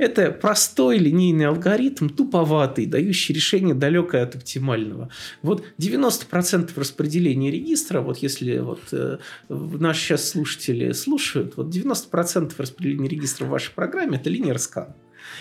[0.00, 5.10] Это простой линейный алгоритм, туповатый, дающий решение далекое от оптимального.
[5.42, 9.18] Вот 90% распределения регистра, вот если вот, э,
[9.50, 14.94] наши сейчас слушатели слушают, вот 90% распределения регистра в вашей программе– это линия скан.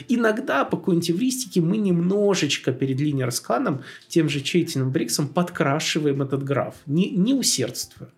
[0.09, 6.43] Иногда по какой-нибудь эвристике мы немножечко перед линейным сканом тем же Чейтиным Бриксом подкрашиваем этот
[6.43, 8.09] граф, не, не усердствуя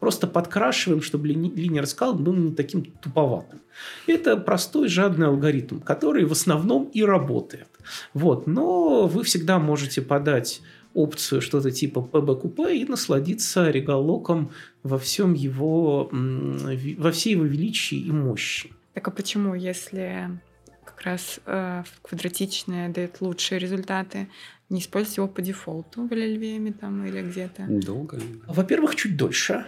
[0.00, 3.60] просто подкрашиваем, чтобы линейный скал был не таким туповатым.
[4.06, 7.68] Это простой жадный алгоритм, который в основном и работает.
[8.12, 8.46] Вот.
[8.46, 10.60] Но вы всегда можете подать
[10.94, 14.52] опцию что-то типа PBQP и насладиться регалоком
[14.82, 18.70] во всем его, во всей его величии и мощи.
[18.94, 20.30] Так а почему, если
[20.84, 24.28] как раз э, квадратичное дает лучшие результаты,
[24.70, 27.66] не использовать его по дефолту в LLVM там или где-то?
[27.68, 28.20] Долго.
[28.46, 29.66] Во-первых, чуть дольше.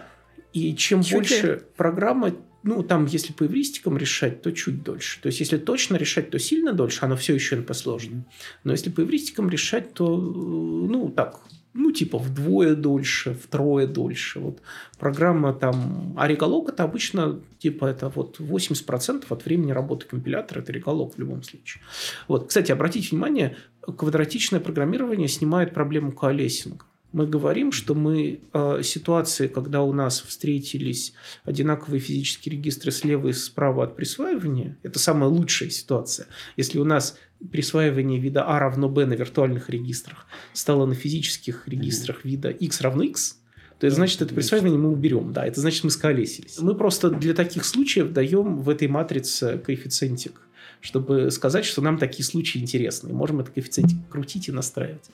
[0.57, 1.61] И чем чуть больше ли?
[1.77, 5.21] программа, ну, там, если по эвристикам решать, то чуть дольше.
[5.21, 8.25] То есть, если точно решать, то сильно дольше, оно все еще сложно.
[8.65, 11.43] Но если по эвристикам решать, то, ну, так,
[11.75, 14.41] ну, типа вдвое дольше, втрое дольше.
[14.41, 14.63] Вот
[14.99, 16.15] программа там...
[16.17, 21.19] А реголог это обычно, типа, это вот 80% от времени работы компилятора, это реголог в
[21.19, 21.83] любом случае.
[22.29, 22.49] Вот.
[22.49, 26.87] Кстати, обратите внимание, квадратичное программирование снимает проблему коалесинга.
[27.13, 33.33] Мы говорим, что мы э, ситуации, когда у нас встретились одинаковые физические регистры слева и
[33.33, 36.27] справа от присваивания, это самая лучшая ситуация.
[36.57, 37.17] Если у нас
[37.51, 43.05] присваивание вида А равно Б на виртуальных регистрах стало на физических регистрах вида X равно
[43.05, 43.39] X,
[43.79, 45.33] то это значит, это присваивание мы уберем.
[45.33, 46.59] Да, это значит, мы сколесились.
[46.59, 50.41] Мы просто для таких случаев даем в этой матрице коэффициентик
[50.87, 53.13] чтобы сказать, что нам такие случаи интересны.
[53.13, 55.11] Можем этот коэффициент крутить и настраивать.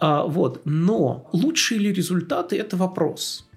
[0.00, 0.62] А, вот.
[0.64, 3.48] Но лучшие ли результаты– это вопрос.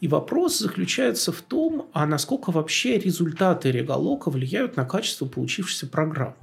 [0.00, 6.36] И вопрос заключается в том, а насколько вообще результаты реголока влияют на качество получившейся программы.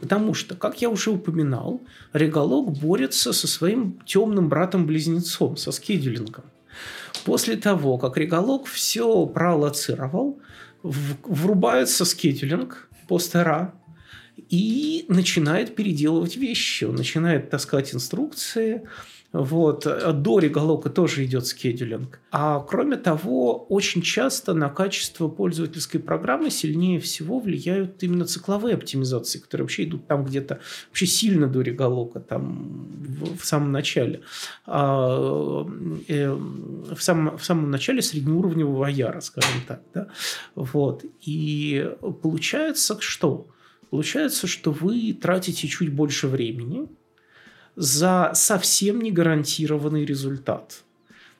[0.00, 1.82] Потому что, как я уже упоминал,
[2.14, 6.44] реголог борется со своим темным братом-близнецом, со скедулингом.
[7.26, 10.38] После того, как реголог все пролоцировал,
[10.82, 13.74] врубается скедулинг, постера
[14.36, 16.84] и начинает переделывать вещи.
[16.84, 18.82] Он начинает таскать инструкции,
[19.34, 19.84] вот.
[20.22, 22.20] До реголока тоже идет скедулинг.
[22.30, 29.40] А кроме того, очень часто на качество пользовательской программы сильнее всего влияют именно цикловые оптимизации,
[29.40, 34.20] которые вообще идут там где-то вообще сильно до реголока, там в, в самом начале.
[34.66, 35.66] А,
[36.06, 39.82] э, в, самом, в самом начале среднеуровневого яра, скажем так.
[39.92, 40.06] Да?
[40.54, 41.04] Вот.
[41.22, 41.90] И
[42.22, 43.48] получается, что?
[43.90, 46.86] Получается, что вы тратите чуть больше времени–
[47.76, 50.84] за совсем не гарантированный результат.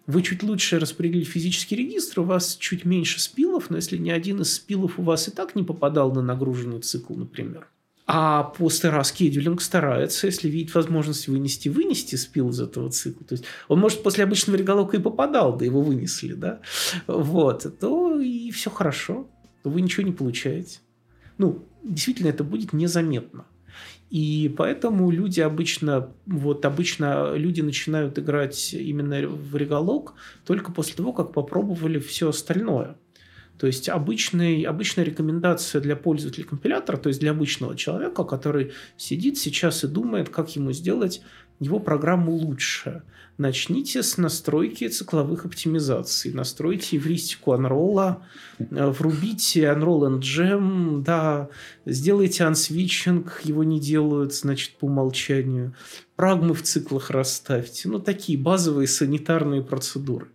[0.07, 4.43] Вы чуть лучше распределили физический регистр, у вас чуть меньше спилов, но если ни один
[4.43, 7.68] из спилов у вас и так не попадал на нагруженный цикл, например,
[8.07, 13.26] а после раскедулинг старается, если видит возможность вынести, вынести спил из этого цикла.
[13.26, 16.61] То есть он, может, после обычного реголока и попадал, да его вынесли, да,
[17.07, 19.26] вот, то и все хорошо,
[19.62, 20.80] то вы ничего не получаете.
[21.39, 23.47] Ну, действительно, это будет незаметно.
[24.11, 30.14] И поэтому люди обычно, вот обычно люди начинают играть именно в реголог
[30.46, 32.96] только после того, как попробовали все остальное.
[33.59, 39.38] То есть обычный, обычная рекомендация для пользователя компилятора, то есть для обычного человека, который сидит
[39.38, 41.22] сейчас и думает, как ему сделать
[41.61, 43.02] его программу лучше.
[43.36, 46.32] Начните с настройки цикловых оптимизаций.
[46.32, 48.18] Настройте эвристику Unroll,
[48.61, 51.48] э, врубите Unroll and Gem, да,
[51.84, 55.74] сделайте unswitching, его не делают, значит, по умолчанию.
[56.14, 57.88] Прагмы в циклах расставьте.
[57.88, 60.28] Ну, такие базовые санитарные процедуры.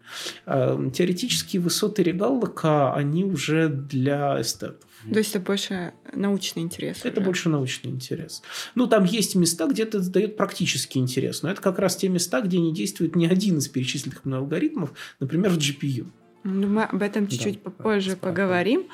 [0.46, 4.89] Э, теоретические высоты регаллока, они уже для эстетов.
[5.12, 7.00] То есть это больше научный интерес.
[7.04, 7.26] Это уже.
[7.26, 8.42] больше научный интерес.
[8.76, 11.42] Ну, там есть места, где это дает практический интерес.
[11.42, 14.92] Но это как раз те места, где не действует ни один из перечисленных мной алгоритмов,
[15.20, 16.08] например, в GPU.
[16.44, 18.88] Ну, мы об этом чуть-чуть да, попозже поговорим.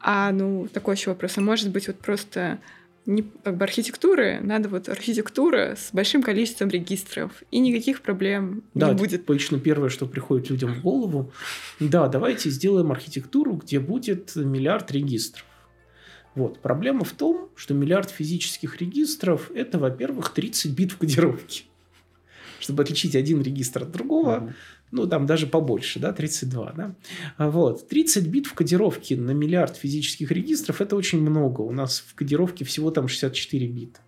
[0.00, 1.38] А, ну, такой еще вопрос.
[1.38, 2.60] А может быть, вот просто
[3.08, 8.90] не как бы архитектуры, надо вот архитектура с большим количеством регистров, и никаких проблем да,
[8.90, 9.24] не будет.
[9.24, 11.32] Да, обычно первое, что приходит людям в голову,
[11.80, 15.46] да, давайте сделаем архитектуру, где будет миллиард регистров.
[16.34, 16.60] Вот.
[16.60, 21.64] Проблема в том, что миллиард физических регистров– это, во-первых, 30 бит в кодировке.
[22.60, 26.94] Чтобы отличить один регистр от другого, mm-hmm ну, там даже побольше, да, 32, да.
[27.36, 27.88] А вот.
[27.88, 31.60] 30 бит в кодировке на миллиард физических регистров– это очень много.
[31.60, 34.00] У нас в кодировке всего там 64 бита.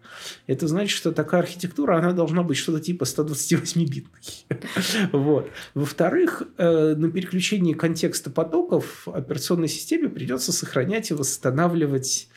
[0.46, 4.46] Это значит, что такая архитектура, она должна быть что-то типа 128-битной.
[5.12, 5.50] вот.
[5.74, 12.28] Во-вторых, э, на переключении контекста потоков операционной системе придется сохранять и восстанавливать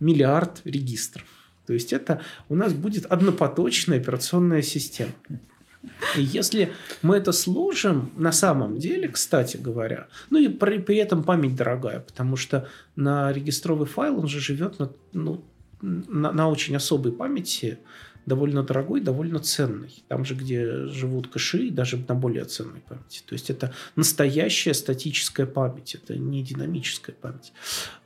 [0.00, 1.26] миллиард регистров.
[1.66, 5.12] То есть это у нас будет однопоточная операционная система.
[6.16, 6.72] И если
[7.02, 12.00] мы это сложим, на самом деле, кстати говоря, ну и при, при этом память дорогая,
[12.00, 15.42] потому что на регистровый файл он же живет на, ну,
[15.80, 17.78] на, на очень особой памяти,
[18.26, 20.04] довольно дорогой, довольно ценный.
[20.08, 23.22] Там же, где живут кэши, даже на более ценной памяти.
[23.26, 27.52] То есть это настоящая статическая память, это не динамическая память.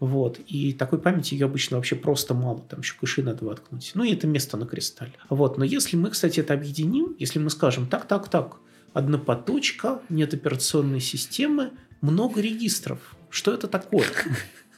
[0.00, 0.38] Вот.
[0.46, 2.60] И такой памяти ее обычно вообще просто мало.
[2.60, 3.92] Там еще кэши надо воткнуть.
[3.94, 5.14] Ну и это место на кристалле.
[5.28, 5.58] Вот.
[5.58, 8.56] Но если мы, кстати, это объединим, если мы скажем так, так, так,
[8.92, 13.16] однопоточка, нет операционной системы, много регистров.
[13.30, 14.06] Что это такое?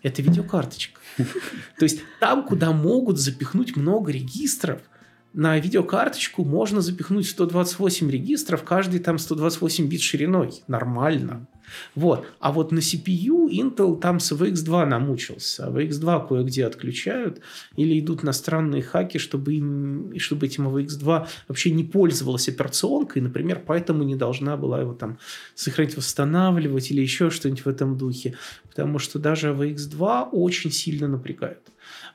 [0.03, 1.01] Это видеокарточка.
[1.17, 4.81] То есть там, куда могут запихнуть много регистров–
[5.37, 10.63] на видеокарточку можно запихнуть 128 регистров, каждый там 128 бит шириной.
[10.67, 11.47] Нормально.
[11.95, 12.27] Вот.
[12.41, 15.67] А вот на CPU Intel там с VX2 намучился.
[15.67, 17.43] А VX2 кое-где отключают
[17.77, 23.63] или идут на странные хаки, чтобы, им, чтобы этим VX2 вообще не пользовалась операционкой, например,
[23.67, 25.19] поэтому не должна была его там
[25.55, 28.37] сохранить, восстанавливать или еще что-нибудь в этом духе.
[28.71, 31.61] Потому что даже VX2 очень сильно напрягает.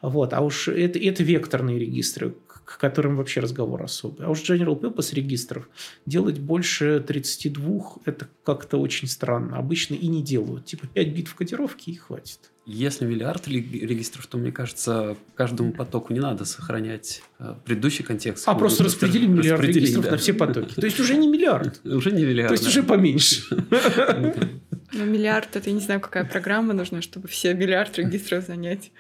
[0.02, 0.34] Вот.
[0.34, 2.34] А уж это, это векторные регистры
[2.72, 4.26] к которым вообще разговор особый.
[4.26, 5.68] А уж General Purpose регистров
[6.06, 9.58] делать больше 32– это как-то очень странно.
[9.58, 10.66] Обычно и не делают.
[10.66, 12.40] Типа 5 бит в кодировке и хватит.
[12.66, 18.48] Если миллиард регистров, то, мне кажется, каждому потоку не надо сохранять э, предыдущий контекст.
[18.48, 20.12] А просто распределим миллиард регистров да.
[20.12, 20.76] на все потоки.
[20.76, 21.82] То есть уже не миллиард.
[21.84, 22.50] Уже не миллиард.
[22.50, 23.44] То есть уже поменьше.
[24.94, 28.92] Ну, миллиард, это я не знаю, какая программа нужна, чтобы все миллиард регистров занять.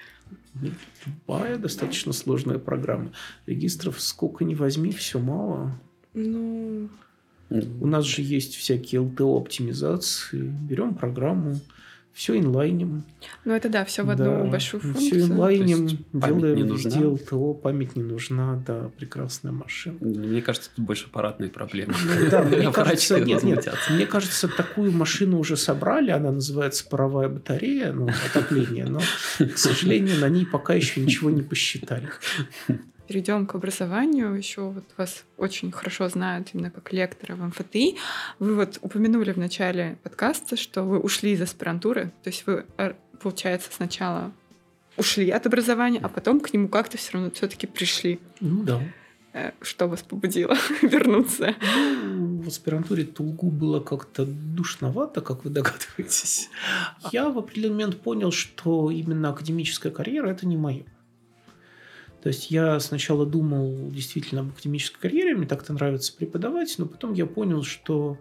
[1.03, 3.11] Тупая, достаточно сложная программа.
[3.45, 5.79] Регистров сколько ни возьми, все мало.
[6.13, 6.89] Ну...
[7.49, 10.41] У нас же есть всякие LTO-оптимизации.
[10.41, 11.59] Берем программу,
[12.13, 13.03] все инлайним.
[13.45, 15.07] Ну, это да, все в одну да, большую функцию.
[15.07, 16.89] Все инлайним, делаем не нужна.
[16.89, 19.97] везде ЛТО, память не нужна, да, прекрасная машина.
[20.01, 21.93] Мне кажется, тут больше аппаратные проблемы.
[22.29, 27.93] Да, мне кажется, нет, нет, мне кажется, такую машину уже собрали, она называется паровая батарея,
[27.93, 28.99] ну, отопление, но,
[29.39, 32.09] к сожалению, на ней пока еще ничего не посчитали
[33.11, 34.35] перейдем к образованию.
[34.35, 37.97] Еще вот вас очень хорошо знают именно как лектора в МФТИ.
[38.39, 42.13] Вы вот упомянули в начале подкаста, что вы ушли из аспирантуры.
[42.23, 44.31] То есть вы, э, получается, сначала
[44.95, 48.21] ушли от образования, а потом к нему как-то все равно все-таки пришли.
[48.39, 48.79] Ну да.
[49.33, 51.53] Э, что вас побудило вернуться?
[52.05, 56.49] Ну, в аспирантуре Тулгу было как-то душновато, как вы догадываетесь.
[57.11, 60.85] Я в определенный момент понял, что именно академическая карьера– это не мое.
[62.21, 67.13] То есть я сначала думал действительно об академической карьере, мне так-то нравится преподавать, но потом
[67.13, 68.19] я понял, что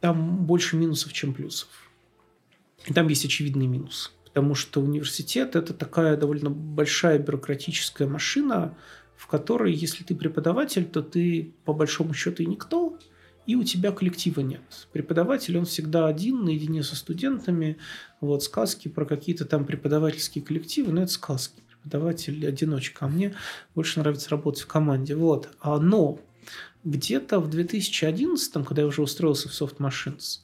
[0.00, 1.68] там больше минусов, чем плюсов.
[2.86, 4.12] И там есть очевидный минус.
[4.24, 8.76] Потому что университет– это такая довольно большая бюрократическая машина,
[9.16, 12.98] в которой, если ты преподаватель, то ты по большому счету и никто,
[13.46, 14.88] и у тебя коллектива нет.
[14.92, 17.76] Преподаватель, он всегда один, наедине со студентами.
[18.20, 23.34] Вот сказки про какие-то там преподавательские коллективы, но это сказки преподаватель одиночка, а мне
[23.74, 25.14] больше нравится работать в команде.
[25.14, 25.48] Вот.
[25.60, 26.20] А, но
[26.84, 30.40] где-то в 2011, когда я уже устроился в Soft Machines,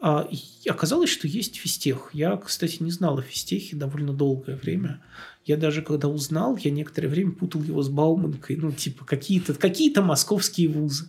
[0.00, 0.28] а,
[0.66, 2.10] оказалось, что есть физтех.
[2.12, 5.02] Я, кстати, не знал о физтехе довольно долгое время.
[5.44, 9.96] Я даже когда узнал, я некоторое время путал его с Бауманкой, ну, типа какие-то какие
[9.98, 11.08] московские вузы.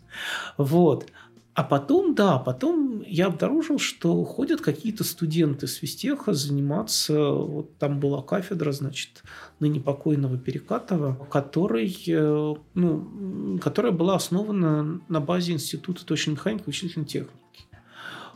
[0.57, 1.11] Вот.
[1.59, 7.99] А потом, да, потом я обнаружил, что ходят какие-то студенты с Вестеха заниматься, вот там
[7.99, 9.23] была кафедра, значит,
[9.59, 16.65] ныне покойного Перекатова, который, э, ну, которая была основана на базе Института точной механики и
[16.67, 17.33] вычислительной техники.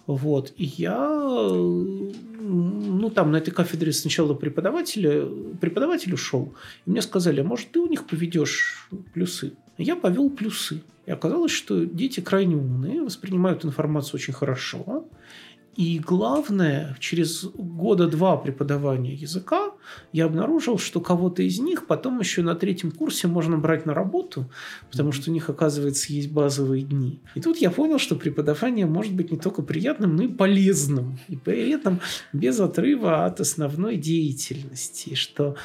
[0.06, 0.52] Вот.
[0.58, 1.08] И я,
[1.50, 5.26] ну, там на этой кафедре сначала преподавателя,
[5.62, 6.54] преподаватель ушел.
[6.86, 9.54] И мне сказали, а может, ты у них поведешь плюсы?
[9.78, 10.84] Я повел плюсы.
[11.06, 15.06] И оказалось, что дети крайне умные, воспринимают информацию очень хорошо.
[15.76, 19.72] И главное, через года два преподавания языка
[20.12, 24.52] я обнаружил, что кого-то из них потом еще на третьем курсе можно брать на работу,
[24.92, 27.20] потому что у них, оказывается, есть базовые дни.
[27.34, 31.18] И тут я понял, что преподавание может быть не только приятным, но и полезным.
[31.28, 32.00] И при этом
[32.34, 35.16] без отрыва от основной деятельности.
[35.16, 35.56] Что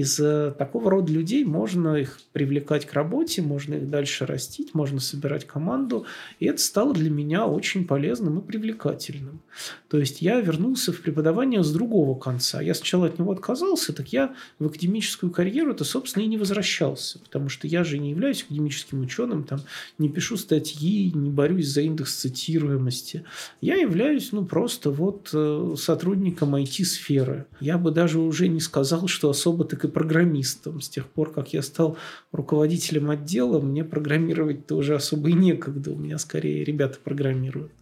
[0.00, 0.16] из
[0.58, 6.04] такого рода людей можно их привлекать к работе, можно их дальше растить, можно собирать команду.
[6.40, 9.40] И это стало для меня очень полезным и привлекательным.
[9.88, 12.60] То есть я вернулся в преподавание с другого конца.
[12.60, 17.20] Я сначала от него отказался, так я в академическую карьеру это, собственно, и не возвращался.
[17.20, 19.60] Потому что я же не являюсь академическим ученым, там,
[19.98, 23.24] не пишу статьи, не борюсь за индекс цитируемости.
[23.60, 27.46] Я являюсь, ну, просто вот э, сотрудником IT-сферы.
[27.60, 30.80] Я бы даже уже не сказал, что особо и программистом.
[30.80, 31.96] С тех пор, как я стал
[32.32, 35.92] руководителем отдела, мне программировать-то уже особо и некогда.
[35.92, 37.72] У меня скорее ребята программируют.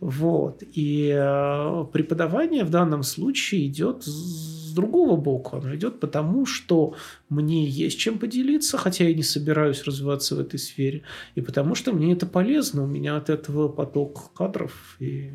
[0.00, 0.62] Вот.
[0.72, 5.56] И э, преподавание в данном случае идет с другого боку.
[5.56, 6.94] Оно идет потому, что
[7.28, 11.02] мне есть чем поделиться, хотя я не собираюсь развиваться в этой сфере,
[11.34, 12.84] и потому что мне это полезно.
[12.84, 15.32] У меня от этого поток кадров и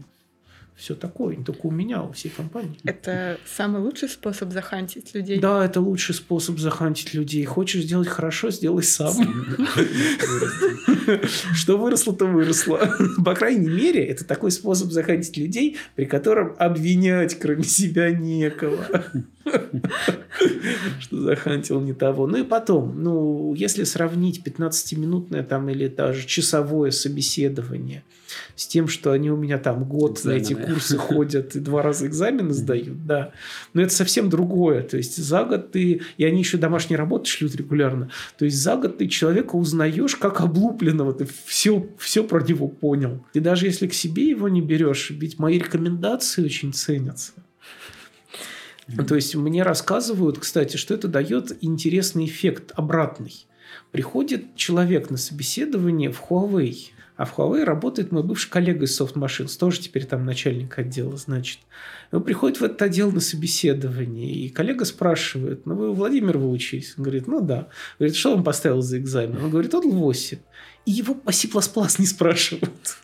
[0.82, 2.76] все такое, не только у меня, у всей компании.
[2.84, 5.40] Это самый лучший способ захантить людей?
[5.40, 7.46] Да, это лучший способ захантить людей.
[7.46, 9.14] Хочешь сделать хорошо, сделай сам.
[11.54, 12.80] Что выросло, то выросло.
[13.24, 18.84] По крайней мере, это такой способ захантить людей, при котором обвинять кроме себя некого.
[21.00, 22.26] Что захантил не того.
[22.26, 28.04] Ну и потом, ну, если сравнить 15-минутное там или даже часовое собеседование
[28.56, 32.08] с тем, что они у меня там год на эти курсы ходят и два раза
[32.08, 33.32] экзамены сдают, да.
[33.74, 34.84] Но это совсем другое.
[34.84, 36.02] То есть за год ты...
[36.18, 38.10] И они еще домашние работы шлют регулярно.
[38.38, 41.14] То есть за год ты человека узнаешь как облупленного.
[41.14, 43.26] Ты все, все про него понял.
[43.34, 47.34] И даже если к себе его не берешь, ведь мои рекомендации очень ценятся.
[49.08, 53.46] То есть мне рассказывают, кстати, что это дает интересный эффект обратный.
[53.92, 59.14] Приходит человек на собеседование в Huawei, а в Huawei работает мой бывший коллега из Soft
[59.14, 61.60] Machines, тоже теперь там начальник отдела, значит.
[62.12, 66.96] Он приходит в этот отдел на собеседование, и коллега спрашивает, ну вы Владимир вы учились?
[66.98, 67.70] Он говорит, ну да.
[68.00, 69.44] Говорит, что он поставил за экзамен?
[69.44, 70.38] Он говорит, отдал 8.
[70.86, 71.48] И его по C++
[72.00, 72.98] не спрашивают.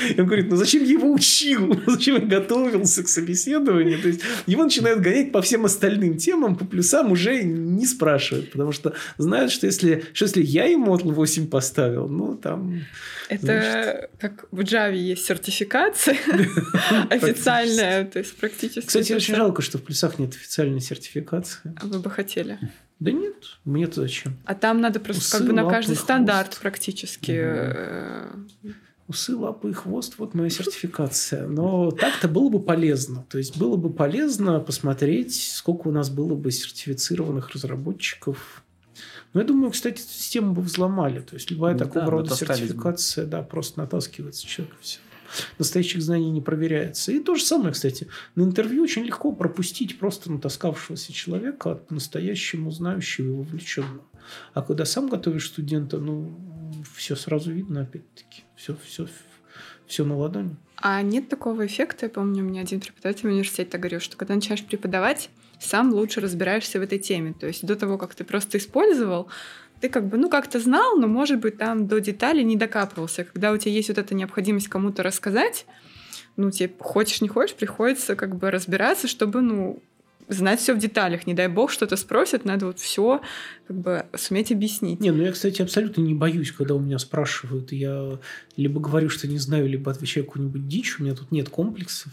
[0.00, 1.80] И он говорит, ну зачем я его учил?
[1.86, 4.00] Зачем я готовился к собеседованию?
[4.00, 8.72] То есть его начинают гонять по всем остальным темам, по плюсам уже не спрашивают, потому
[8.72, 12.82] что знают, что если, что если я ему 8 поставил, ну там...
[13.28, 14.10] Это значит...
[14.20, 16.16] как в Java есть сертификация
[17.10, 18.86] официальная, то есть практически...
[18.86, 21.74] Кстати, очень жалко, что в плюсах нет официальной сертификации.
[21.80, 22.58] А вы бы хотели?
[22.98, 24.38] Да нет, мне-то зачем?
[24.46, 27.44] А там надо просто как бы на каждый стандарт практически
[29.08, 31.46] усы, лапы и хвост, вот моя сертификация.
[31.46, 33.24] Но так-то было бы полезно.
[33.28, 38.64] То есть было бы полезно посмотреть, сколько у нас было бы сертифицированных разработчиков.
[39.32, 41.20] Но я думаю, кстати, эту систему бы взломали.
[41.20, 44.98] То есть любая да, такого рода сертификация, да, просто натаскивается человек все.
[45.58, 47.12] Настоящих знаний не проверяется.
[47.12, 52.70] И то же самое, кстати, на интервью очень легко пропустить просто натаскавшегося человека от настоящему
[52.70, 54.04] знающего и вовлеченного.
[54.54, 56.34] А когда сам готовишь студента, ну,
[56.94, 58.45] все сразу видно, опять-таки.
[58.56, 59.06] Все, все,
[59.86, 60.56] все на ладони.
[60.76, 64.34] А нет такого эффекта, я помню, у меня один преподаватель в университете говорил, что когда
[64.34, 67.34] начинаешь преподавать, сам лучше разбираешься в этой теме.
[67.38, 69.28] То есть до того, как ты просто использовал,
[69.80, 73.24] ты как бы, ну, как-то знал, но, может быть, там до деталей не докапывался.
[73.24, 75.66] Когда у тебя есть вот эта необходимость кому-то рассказать,
[76.36, 79.82] ну, тебе хочешь, не хочешь, приходится как бы разбираться, чтобы, ну,
[80.28, 81.26] знать все в деталях.
[81.26, 83.20] Не дай бог, что-то спросят, надо вот все
[83.66, 85.00] как бы суметь объяснить.
[85.00, 87.72] Не, ну я, кстати, абсолютно не боюсь, когда у меня спрашивают.
[87.72, 88.18] Я
[88.56, 90.98] либо говорю, что не знаю, либо отвечаю какую-нибудь дичь.
[90.98, 92.12] У меня тут нет комплексов.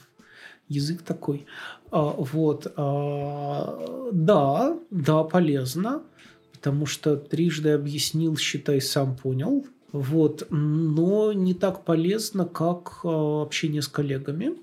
[0.70, 1.46] Язык такой.
[1.92, 2.72] А, вот.
[2.76, 6.04] А, да, да, полезно.
[6.54, 9.66] Потому что трижды объяснил, считай, сам понял.
[9.92, 10.48] Вот.
[10.50, 14.54] Но не так полезно, как а, общение с коллегами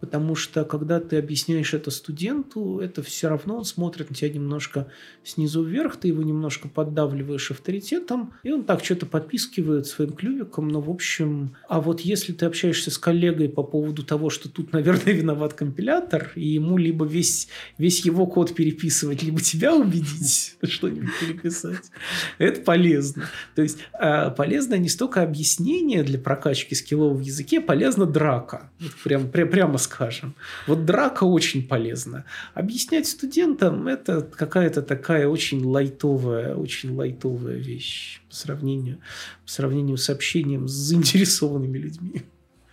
[0.00, 4.88] потому что когда ты объясняешь это студенту, это все равно он смотрит на тебя немножко
[5.22, 10.80] снизу вверх, ты его немножко поддавливаешь авторитетом, и он так что-то подпискивает своим клювиком, но
[10.80, 11.56] в общем...
[11.68, 16.32] А вот если ты общаешься с коллегой по поводу того, что тут, наверное, виноват компилятор,
[16.34, 21.90] и ему либо весь, весь его код переписывать, либо тебя убедить что-нибудь переписать,
[22.38, 23.28] это полезно.
[23.54, 28.70] То есть а, полезно не столько объяснение для прокачки скиллов в языке, полезна драка.
[29.02, 30.34] Прям, прям, прямо скажем.
[30.66, 32.24] Вот драка очень полезна.
[32.54, 38.98] Объяснять студентам– это какая-то такая очень лайтовая, очень лайтовая вещь по сравнению,
[39.44, 42.22] по сравнению с общением с заинтересованными людьми.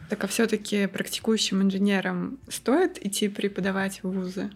[0.10, 4.50] Так а все-таки практикующим инженерам стоит идти преподавать в вузы?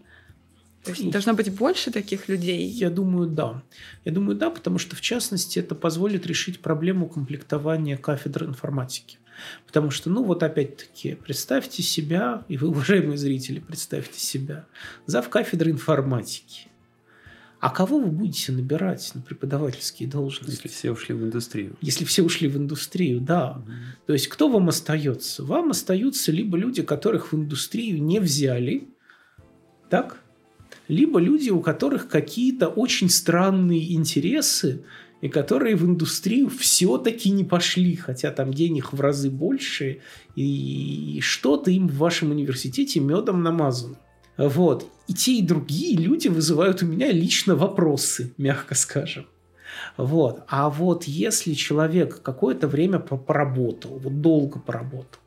[0.84, 2.68] То есть должно быть больше таких людей?
[2.68, 3.64] Я думаю, да.
[4.04, 9.18] Я думаю, да, потому что, в частности, это позволит решить проблему комплектования кафедры информатики.
[9.68, 14.66] Потому что, ну вот опять-таки, представьте себя, и вы, уважаемые зрители, представьте себя,
[15.06, 16.68] зав кафедры информатики.
[17.60, 20.52] А кого вы будете набирать на преподавательские должности?
[20.52, 21.76] Если все ушли в индустрию.
[21.82, 23.54] Если все ушли в индустрию, да.
[23.54, 23.72] Угу.
[24.08, 25.44] То есть кто вам остается?
[25.44, 28.90] Вам остаются либо люди, которых в индустрию не взяли,
[29.90, 30.22] так?
[30.88, 34.84] Либо люди, у которых какие-то очень странные интересы,
[35.22, 40.02] и которые в индустрию все-таки не пошли, хотя там денег в разы больше,
[40.36, 43.98] и что-то им в вашем университете медом намазано.
[44.38, 44.90] Вот.
[45.08, 49.26] И те, и другие люди вызывают у меня лично вопросы, мягко скажем.
[49.98, 50.44] Вот.
[50.48, 55.22] А вот если человек какое-то время поработал, вот долго поработал,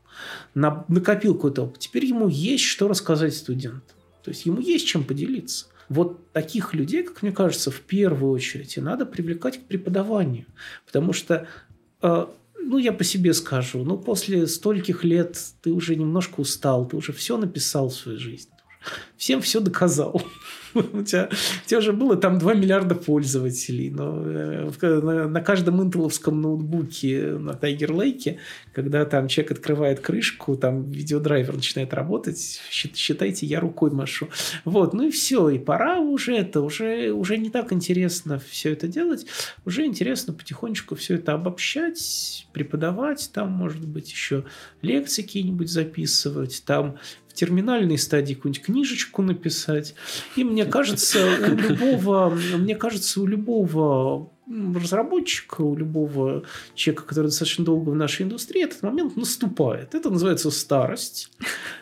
[0.53, 3.97] накопил какой-то опыт, теперь ему есть что рассказать студентам.
[4.23, 5.67] То есть ему есть чем поделиться.
[5.89, 10.45] Вот таких людей, как мне кажется, в первую очередь и надо привлекать к преподаванию.
[10.85, 11.47] Потому что,
[12.01, 12.27] э,
[12.59, 17.11] ну, я по себе скажу, ну, после стольких лет ты уже немножко устал, ты уже
[17.11, 18.51] все написал в своей жизни.
[19.17, 20.21] Всем все доказал.
[20.93, 25.83] У тебя, у тебя уже было там 2 миллиарда пользователей, но э, на, на каждом
[25.83, 28.37] интеловском ноутбуке на Tiger Lake,
[28.73, 34.29] когда там человек открывает крышку, там видеодрайвер начинает работать, считайте, я рукой машу.
[34.65, 38.87] Вот, ну и все, и пора уже это, уже, уже не так интересно все это
[38.87, 39.25] делать,
[39.65, 44.45] уже интересно потихонечку все это обобщать, преподавать, там, может быть, еще
[44.81, 46.97] лекции какие-нибудь записывать, там
[47.39, 49.95] терминальной стадии какую-нибудь книжечку написать.
[50.35, 57.63] И мне кажется, у любого, мне кажется, у любого разработчика, у любого человека, который достаточно
[57.63, 59.95] долго в нашей индустрии, этот момент наступает.
[59.95, 61.31] Это называется старость.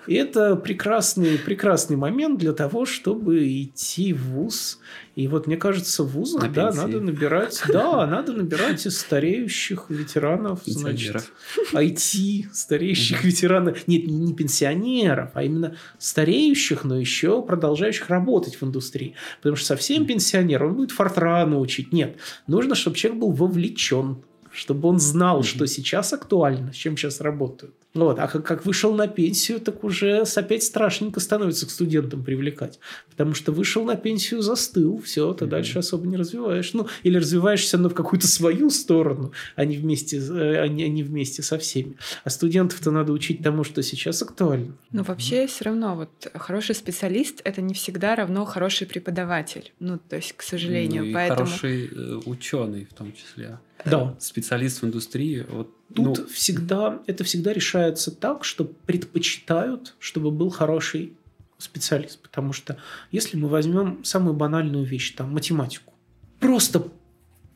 [0.05, 4.79] И это прекрасный, прекрасный момент для того, чтобы идти в ВУЗ
[5.17, 9.85] и вот мне кажется, в вузах, На да, надо набирать, да, надо набирать из стареющих
[9.89, 11.31] ветеранов, значит,
[11.73, 19.15] IT, стареющих ветеранов, нет, не пенсионеров, а именно стареющих, но еще продолжающих работать в индустрии.
[19.37, 21.91] Потому что совсем пенсионер, он будет фортрана учить.
[21.91, 24.21] Нет, нужно, чтобы человек был вовлечен,
[24.57, 27.75] чтобы он знал, что сейчас актуально, с чем сейчас работают.
[27.93, 28.17] Вот.
[28.19, 32.79] А как, как вышел на пенсию, так уже опять страшненько становится к студентам привлекать.
[33.09, 35.47] Потому что вышел на пенсию, застыл, все, ты mm-hmm.
[35.47, 36.73] дальше особо не развиваешь.
[36.73, 40.89] Ну, или развиваешься, но в какую-то свою сторону, а не вместе, э, а не, а
[40.89, 41.95] не вместе со всеми.
[42.23, 44.75] А студентов-то надо учить тому, что сейчас актуально.
[44.91, 45.47] Но вообще mm-hmm.
[45.47, 49.71] все равно вот хороший специалист– это не всегда равно хороший преподаватель.
[49.79, 51.03] Ну, то есть, к сожалению.
[51.03, 51.45] Ну, и поэтому...
[51.45, 53.59] хороший э, ученый в том числе.
[53.89, 54.15] Да.
[54.19, 60.49] Специалист в индустрии, вот Тут ну, всегда, это всегда решается так, что предпочитают, чтобы был
[60.49, 61.13] хороший
[61.57, 62.21] специалист.
[62.21, 62.77] Потому что
[63.11, 65.93] если мы возьмем самую банальную вещь, там, математику,
[66.39, 66.87] просто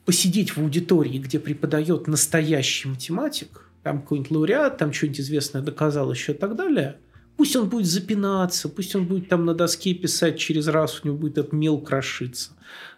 [0.05, 6.31] посидеть в аудитории, где преподает настоящий математик, там какой-нибудь лауреат, там что-нибудь известное доказал еще
[6.31, 6.97] и так далее,
[7.35, 11.17] пусть он будет запинаться, пусть он будет там на доске писать через раз, у него
[11.17, 12.51] будет этот мел крошиться,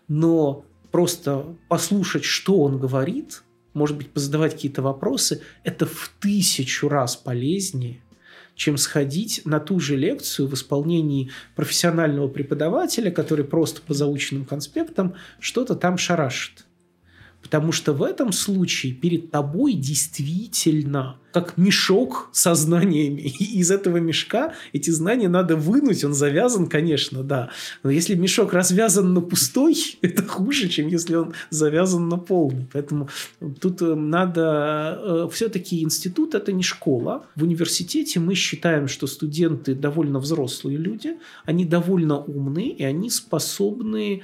[0.07, 7.15] но просто послушать, что он говорит– может быть, позадавать какие-то вопросы, это в тысячу раз
[7.15, 8.01] полезнее,
[8.55, 15.15] чем сходить на ту же лекцию в исполнении профессионального преподавателя, который просто по заученным конспектам
[15.39, 16.65] что-то там шарашит.
[17.43, 23.21] Потому что в этом случае перед тобой действительно как мешок со знаниями.
[23.39, 26.03] И из этого мешка эти знания надо вынуть.
[26.05, 27.49] Он завязан, конечно, да.
[27.81, 32.67] Но если мешок развязан на пустой, это хуже, чем если он завязан на полный.
[32.71, 33.09] Поэтому
[33.59, 34.99] тут э, надо...
[35.03, 37.25] Э, Все-таки институт– это не школа.
[37.35, 44.21] В университете мы считаем, что студенты довольно взрослые люди, они довольно умные, и они способны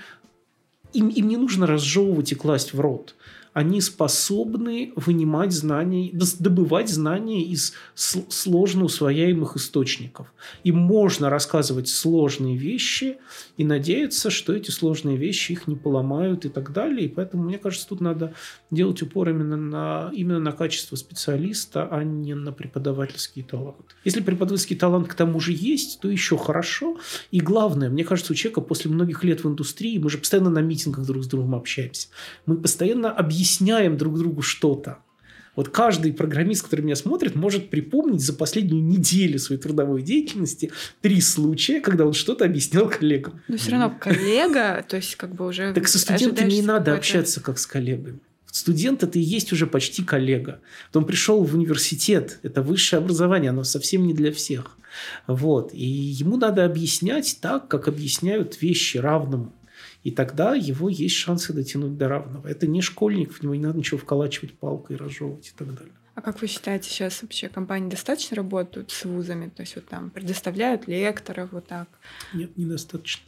[0.93, 3.15] им, им не нужно разжевывать и класть в рот
[3.59, 10.33] они способны вынимать знания, добывать знания из сложно усвояемых источников.
[10.63, 13.17] Им можно рассказывать сложные вещи
[13.57, 17.07] и надеяться, что эти сложные вещи их не поломают и так далее.
[17.07, 18.33] И поэтому, мне кажется, тут надо
[18.71, 23.93] делать упор именно на, именно на качество специалиста, а не на преподавательский талант.
[24.05, 26.97] Если преподавательский талант к тому же есть, то еще хорошо.
[27.31, 30.59] И главное, мне кажется, у человека после многих лет в индустрии, мы же постоянно на
[30.59, 32.07] митингах друг с другом общаемся,
[32.45, 34.99] мы постоянно объясняем объясняем друг другу что-то.
[35.55, 40.71] Вот каждый программист, который меня смотрит, может припомнить за последнюю неделю своей трудовой деятельности
[41.01, 43.41] три случая, когда он что-то объяснял коллегам.
[43.47, 45.73] Но все равно коллега, то есть как бы уже...
[45.73, 48.19] Так со студентами не надо общаться как с коллегами.
[48.45, 50.61] Студент это и есть уже почти коллега.
[50.93, 54.77] Он пришел в университет, это высшее образование, оно совсем не для всех.
[55.27, 55.73] Вот.
[55.73, 59.53] И ему надо объяснять так, как объясняют вещи равному.
[60.03, 62.47] И тогда его есть шансы дотянуть до равного.
[62.47, 65.93] Это не школьник, в него не надо ничего вколачивать палкой, разжевывать и так далее.
[66.15, 69.49] А как вы считаете, сейчас вообще компании достаточно работают с вузами?
[69.49, 71.87] То есть вот там предоставляют лекторов вот так?
[72.33, 73.23] Нет, недостаточно.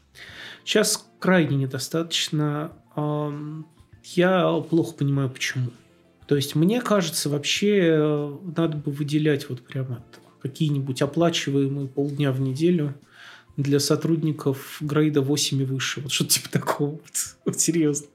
[0.64, 2.72] Сейчас крайне недостаточно.
[4.04, 5.72] Я плохо понимаю, почему.
[6.28, 10.04] То есть мне кажется, вообще э, надо бы выделять вот прямо
[10.42, 12.94] какие-нибудь оплачиваемые полдня в неделю–
[13.58, 16.02] для сотрудников грейда 8 и выше.
[16.02, 16.92] Вот что-то типа такого.
[16.92, 18.08] Вот, вот серьезно.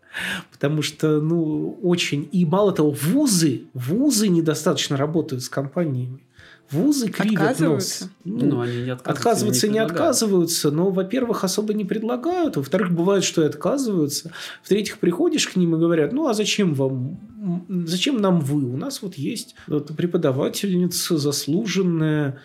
[0.50, 2.28] Потому что, ну, очень...
[2.32, 6.22] И мало того, вузы, вузы недостаточно работают с компаниями.
[6.70, 8.08] Вузы кривят нос.
[8.24, 9.10] Ну, ну, они не отказываются.
[9.10, 12.56] Отказываются не, не отказываются, но, во-первых, особо не предлагают.
[12.56, 14.32] Во-вторых, бывает, что и отказываются.
[14.64, 17.20] В-третьих, приходишь к ним и говорят, ну, а зачем вам,
[17.68, 18.64] зачем нам вы?
[18.64, 22.40] У нас вот есть вот, преподавательница заслуженная,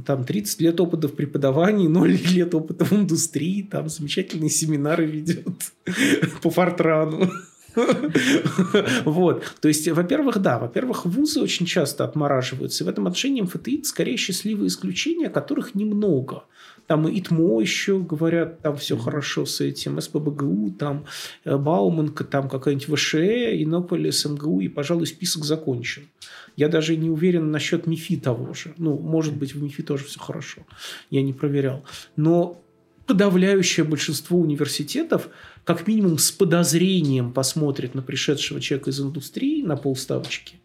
[0.00, 5.46] там 30 лет опыта в преподавании, 0 лет опыта в индустрии, там замечательные семинары ведет
[6.42, 7.30] по фортрану.
[9.04, 9.44] Вот.
[9.60, 12.84] То есть, во-первых, да, во-первых, вузы очень часто отмораживаются.
[12.84, 16.44] И в этом отношении МФТИ скорее счастливые исключения, которых немного.
[16.86, 21.04] Там и ИТМО еще говорят, там все хорошо с этим, СПБГУ, там
[21.44, 26.08] э, Бауманка, там какая-нибудь ВШЭ, Иннополис, МГУ, и, пожалуй, список закончен.
[26.56, 28.74] Я даже не уверен насчет МИФИ того же.
[28.76, 30.62] Ну, может быть, в МИФИ тоже все хорошо.
[31.10, 31.84] Я не проверял.
[32.16, 32.62] Но
[33.06, 35.28] подавляющее большинство университетов
[35.64, 40.56] как минимум с подозрением посмотрит на пришедшего человека из индустрии на полставочки,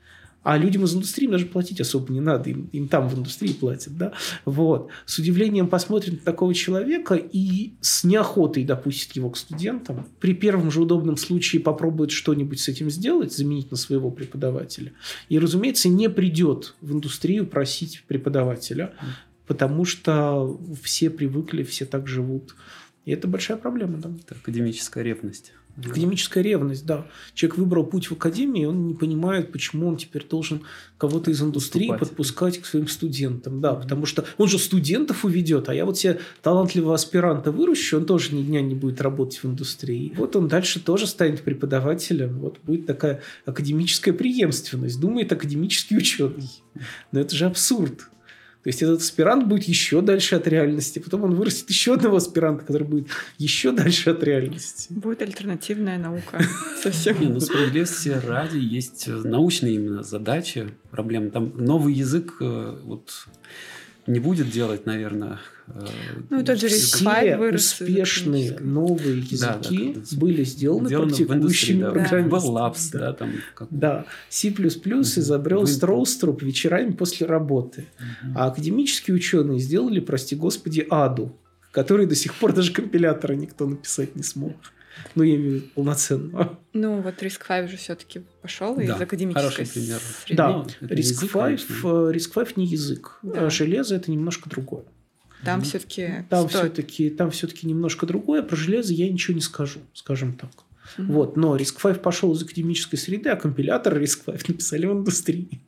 [0.48, 3.98] А людям из индустрии даже платить особо не надо, им, им там в индустрии платят,
[3.98, 4.14] да.
[4.45, 4.88] Вот.
[5.06, 10.08] С удивлением посмотрит на такого человека и с неохотой допустит его к студентам.
[10.22, 14.93] При первом же удобном случае попробует что-нибудь с этим сделать, заменить на своего преподавателя.
[15.28, 18.93] И, разумеется, не придет в индустрию просить преподавателя,
[19.48, 22.56] потому что все привыкли, все так живут.
[23.04, 23.98] И это большая проблема.
[23.98, 24.12] Да.
[24.26, 25.52] Это академическая ревность.
[25.78, 27.06] Академическая ревность, да.
[27.34, 30.62] Человек выбрал путь в академии, он не понимает, почему он теперь должен
[30.98, 32.10] кого-то из индустрии Поступать.
[32.10, 33.62] подпускать к своим студентам.
[33.62, 38.06] Да, потому что он же студентов уведет, а я вот себе талантливого аспиранта выращу, он
[38.06, 40.14] тоже ни дня не будет работать в индустрии.
[40.18, 42.40] Вот он дальше тоже станет преподавателем.
[42.40, 45.00] Вот будет такая академическая преемственность.
[45.00, 46.50] Думает академический ученый.
[47.12, 48.10] Но это же абсурд.
[48.64, 52.66] То есть этот аспирант будет еще дальше от реальности, потом он вырастет еще одного аспиранта,
[52.66, 54.91] который будет еще дальше от реальности.
[54.91, 56.41] Будет альтернативная наука
[56.82, 57.20] совсем.
[57.20, 61.30] Не, ну справедливости ради есть научные именно задачи, проблемы.
[61.30, 63.28] Там новый язык, э, вот
[64.05, 65.39] не будет делать, наверное.
[65.68, 65.86] Э,
[66.30, 72.91] ну, тот же Все вырос успешные новые языки да, да, были сделаны практикующими да, программистами.
[72.93, 72.99] Да.
[72.99, 73.68] Да, там, как...
[73.72, 77.88] да, C++ изобрел Строуструп вечерами после работы.
[77.99, 78.34] Угу.
[78.36, 81.38] А академические ученые сделали, прости господи, Аду,
[81.72, 84.53] который до сих пор даже компилятора никто написать не смог.
[85.13, 86.57] Ну, я имею в виду полноценно.
[86.74, 89.99] Ну, вот Risk 5 же все-таки пошел да, из академической пример.
[90.24, 90.38] среды.
[90.38, 91.59] Да, ну, Risk, 5,
[92.15, 93.20] Risk 5 не язык.
[93.22, 93.49] Да.
[93.49, 94.86] Железо это немножко другое.
[95.44, 98.42] Там все-таки там все-таки там все-таки немножко другое.
[98.42, 100.50] Про железо я ничего не скажу, скажем так.
[100.98, 101.06] Mm-hmm.
[101.06, 105.62] Вот, но Risk 5 пошел из академической среды, а компилятор Risk 5 написали в индустрии.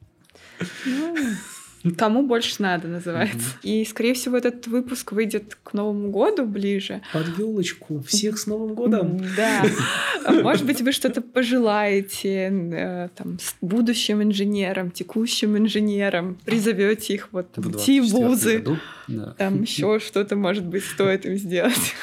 [0.85, 1.15] Ну,
[1.97, 3.37] Кому больше надо, называется.
[3.37, 3.81] Mm-hmm.
[3.81, 7.01] И, скорее всего, этот выпуск выйдет к Новому году ближе.
[7.13, 8.01] Под елочку.
[8.01, 9.21] Всех с Новым годом.
[9.37, 9.65] Да.
[10.29, 17.47] Может быть, вы что-то пожелаете э, там, с будущим инженерам, текущим инженерам, призовете их вот
[17.55, 18.65] в идти в вузы.
[19.07, 19.33] Да.
[19.37, 21.95] Там еще что-то, может быть, стоит им сделать.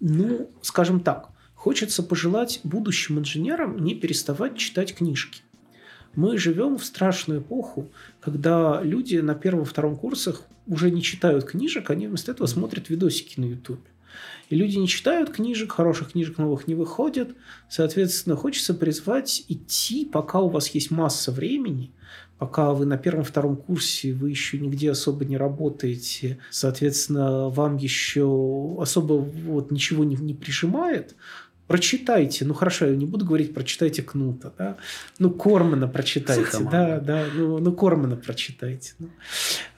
[0.00, 5.42] Ну, скажем так, хочется пожелать будущим инженерам не переставать читать книжки.
[6.14, 7.90] Мы живем в страшную эпоху,
[8.20, 13.46] когда люди на первом-втором курсах уже не читают книжек, они вместо этого смотрят видосики на
[13.46, 13.80] YouTube.
[14.50, 17.30] И люди не читают книжек, хороших книжек новых не выходят.
[17.70, 21.90] Соответственно, хочется призвать идти, пока у вас есть масса времени,
[22.38, 29.12] пока вы на первом-втором курсе, вы еще нигде особо не работаете, соответственно, вам еще особо
[29.14, 31.14] вот ничего не, не прижимает,
[31.72, 34.76] прочитайте, ну хорошо, я не буду говорить, прочитайте Кнута, да,
[35.18, 39.08] ну Кормана прочитайте, да, да, ну, ну Кормана прочитайте, ну,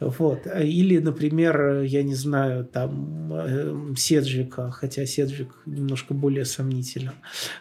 [0.00, 7.12] вот, или, например, я не знаю, там э, Седжика, хотя Седжик немножко более сомнителен,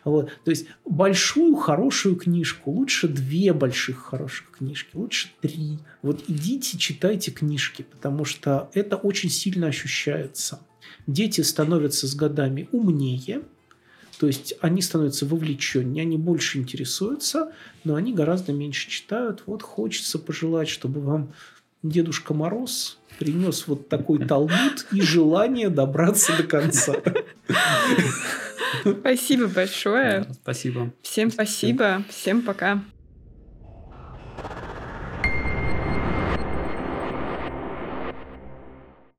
[0.04, 6.80] вот, то есть большую хорошую книжку, лучше две больших хороших книжки, лучше три, вот идите
[6.80, 10.60] читайте книжки, потому что это очень сильно ощущается.
[11.06, 13.44] Дети становятся с годами умнее,
[14.20, 17.52] то есть они становятся вовлеченнее, они больше интересуются,
[17.84, 19.44] но они гораздо меньше читают.
[19.46, 21.34] Вот хочется пожелать, чтобы вам
[21.82, 26.96] Дедушка Мороз принес вот такой талмуд и желание добраться до конца.
[29.00, 30.28] Спасибо большое.
[30.42, 30.94] спасибо.
[31.02, 32.04] Всем спасибо.
[32.10, 32.84] Всем пока.